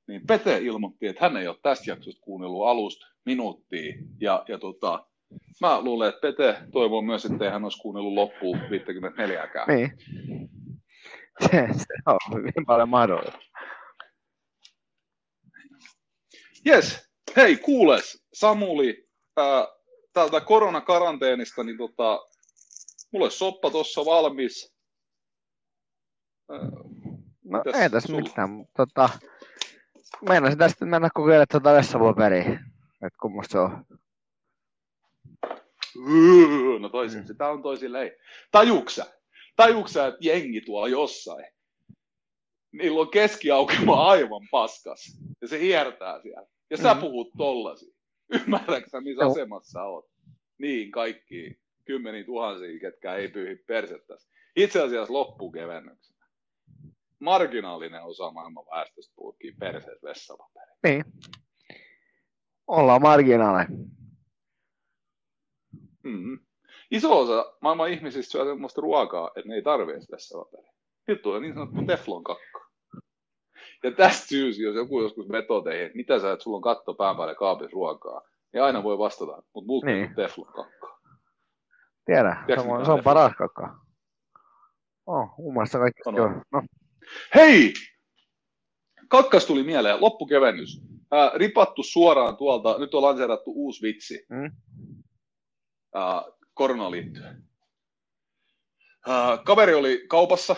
[0.08, 3.94] niin Pete ilmoitti, että hän ei ole tästä jaksosta kuunnellut alusta minuuttia.
[4.20, 5.06] Ja, ja tota,
[5.60, 9.92] mä luulen, että Pete toivoo myös, että hän olisi kuunnellut loppuun 54 Niin.
[11.40, 13.38] Se, se on hyvin paljon mahdollista.
[16.64, 19.66] Jes, hei kuules, Samuli, ää,
[20.12, 22.20] täältä koronakaranteenista, niin tota,
[23.12, 24.74] mulle soppa tuossa valmis.
[26.50, 26.58] Ää,
[27.44, 29.08] no ei tässä mitään, mutta tota,
[30.28, 32.52] meinasin tästä mennä kokeilemaan tuota vessapaperia,
[33.02, 33.84] että kummosta se on.
[36.80, 37.26] No toisin, mm.
[37.26, 38.10] sitä on toisilleen.
[38.50, 39.06] Tajuksä,
[39.56, 41.46] tajuksä, että jengi tuolla jossain,
[42.72, 46.46] niillä on keskiaukema aivan paskas, ja se hiertää siellä.
[46.70, 47.00] Ja sä mm.
[47.00, 47.96] puhut tollasi.
[48.32, 50.06] Ymmärrätkö missä asemassa oot?
[50.58, 54.28] Niin, kaikki kymmeniä tuhansia, ketkä ei pyyhi persettäisi.
[54.56, 56.26] Itse asiassa loppukevennyksenä.
[57.20, 60.70] Marginaalinen osa maailman väestöstä puhukii perseet vessapaperi.
[60.82, 61.04] Niin.
[62.66, 63.95] Ollaan marginaalinen.
[66.06, 66.38] Mm-hmm.
[66.90, 70.72] Iso osa maailman ihmisistä syö sellaista ruokaa, että ne ei tarvitse vessapaperia.
[71.08, 72.66] Nyt tulee niin sanottu teflon kakka.
[73.82, 76.94] Ja tästä syystä, jos joku joskus vetoo teihin, että mitä sä, että sulla on katto
[76.94, 80.08] pään päälle kaapissa ruokaa, niin aina voi vastata, mutta multa niin.
[80.08, 81.00] on teflon kakka.
[82.04, 83.78] Tiedä, se on, se on paras kakka.
[85.06, 86.02] Oh, ummassa kaikki.
[86.06, 86.42] On, on.
[86.52, 86.62] No.
[87.34, 87.72] Hei!
[89.08, 90.82] Kakkas tuli mieleen, loppukevennys.
[91.14, 94.26] Äh, ripattu suoraan tuolta, nyt on lanseerattu uusi vitsi.
[94.30, 94.50] Mm.
[95.96, 96.24] Äh,
[96.54, 97.42] koronaan liittyen.
[99.08, 100.56] Äh, kaveri oli kaupassa,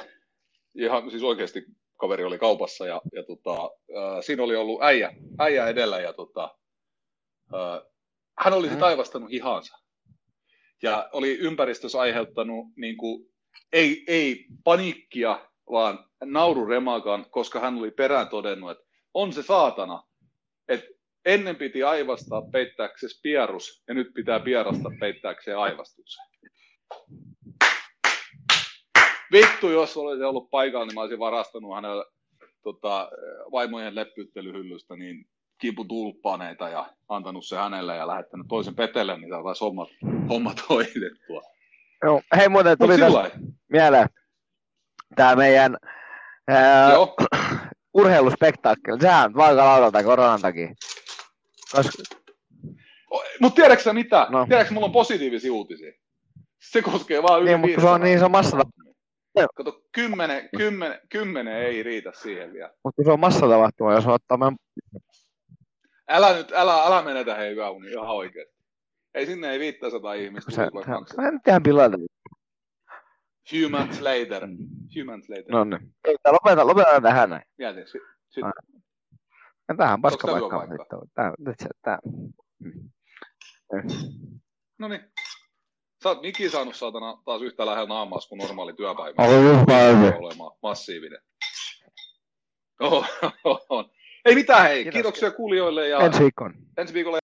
[0.75, 1.65] ihan siis oikeasti
[1.97, 3.63] kaveri oli kaupassa ja, ja tota,
[3.97, 6.59] äh, siinä oli ollut äijä, äijä edellä ja tota,
[7.55, 7.91] äh,
[8.39, 8.79] hän oli mm.
[8.79, 9.77] taivastanut hihansa.
[10.83, 13.31] Ja oli ympäristössä aiheuttanut niin kuin,
[13.73, 20.03] ei, ei paniikkia, vaan naururemakan, koska hän oli perään todennut, että on se saatana,
[20.69, 26.25] että ennen piti aivastaa peittääkseen pierus ja nyt pitää pierasta peittääkseen aivastuksen.
[29.33, 32.05] Vittu, jos olisi ollut paikalla, niin mä olisin varastanut hänelle
[32.63, 33.11] tota,
[33.53, 35.25] vaimojen leppyttelyhyllystä niin
[35.61, 39.89] kiputulppaaneita ja antanut se hänelle ja lähettänyt toisen petelle, niin saataisiin hommat,
[40.29, 41.43] hommat hoidettua.
[42.03, 43.31] Joo, hei muuten tuli tässä
[43.69, 44.09] mieleen
[45.17, 45.77] tämä meidän
[46.49, 46.93] ää,
[47.95, 49.01] urheiluspektaakkeli.
[49.01, 50.69] Sehän on laudalta koronan takia.
[51.73, 52.03] Koska...
[53.41, 54.27] Mutta tiedätkö mitä?
[54.31, 54.47] No.
[54.47, 55.93] Tiedätkö, mulla on positiivisia uutisia.
[56.63, 58.57] Se koskee vaan yli niin, mutta se on niin, se on massa...
[59.57, 62.75] Kato, kymmenen, kymmenen, kymmenen ei riitä siihen vielä.
[62.85, 64.57] Mutta se on massatapahtuma, jos ottaa meidän...
[66.09, 68.59] Älä nyt, älä, älä menetä hei yöuni ihan oikeesti.
[69.15, 70.51] Ei sinne ei 500 ihmistä.
[70.51, 70.63] Se,
[71.17, 71.97] mä en tiedä pilata.
[73.71, 74.47] Months later.
[75.07, 75.45] Months later.
[75.49, 75.95] No niin.
[76.33, 77.43] Lopeta, lopeta tähän näin.
[77.59, 78.45] Mietin, sit, sit.
[79.69, 80.67] Ja tähän paska paikka.
[81.15, 81.99] Tää, nyt se, tää.
[84.79, 85.01] No niin.
[86.03, 89.23] Sä oot Miki saanut saatana taas yhtä lähellä naamaa kuin normaali työpäivä.
[89.23, 91.19] On olemaan massiivinen.
[92.81, 93.07] Oh,
[93.69, 93.91] on.
[94.25, 96.55] Ei mitään hei, kiitoksia kuulijoille ja ensi viikolla.
[96.77, 97.17] Ensi viikolla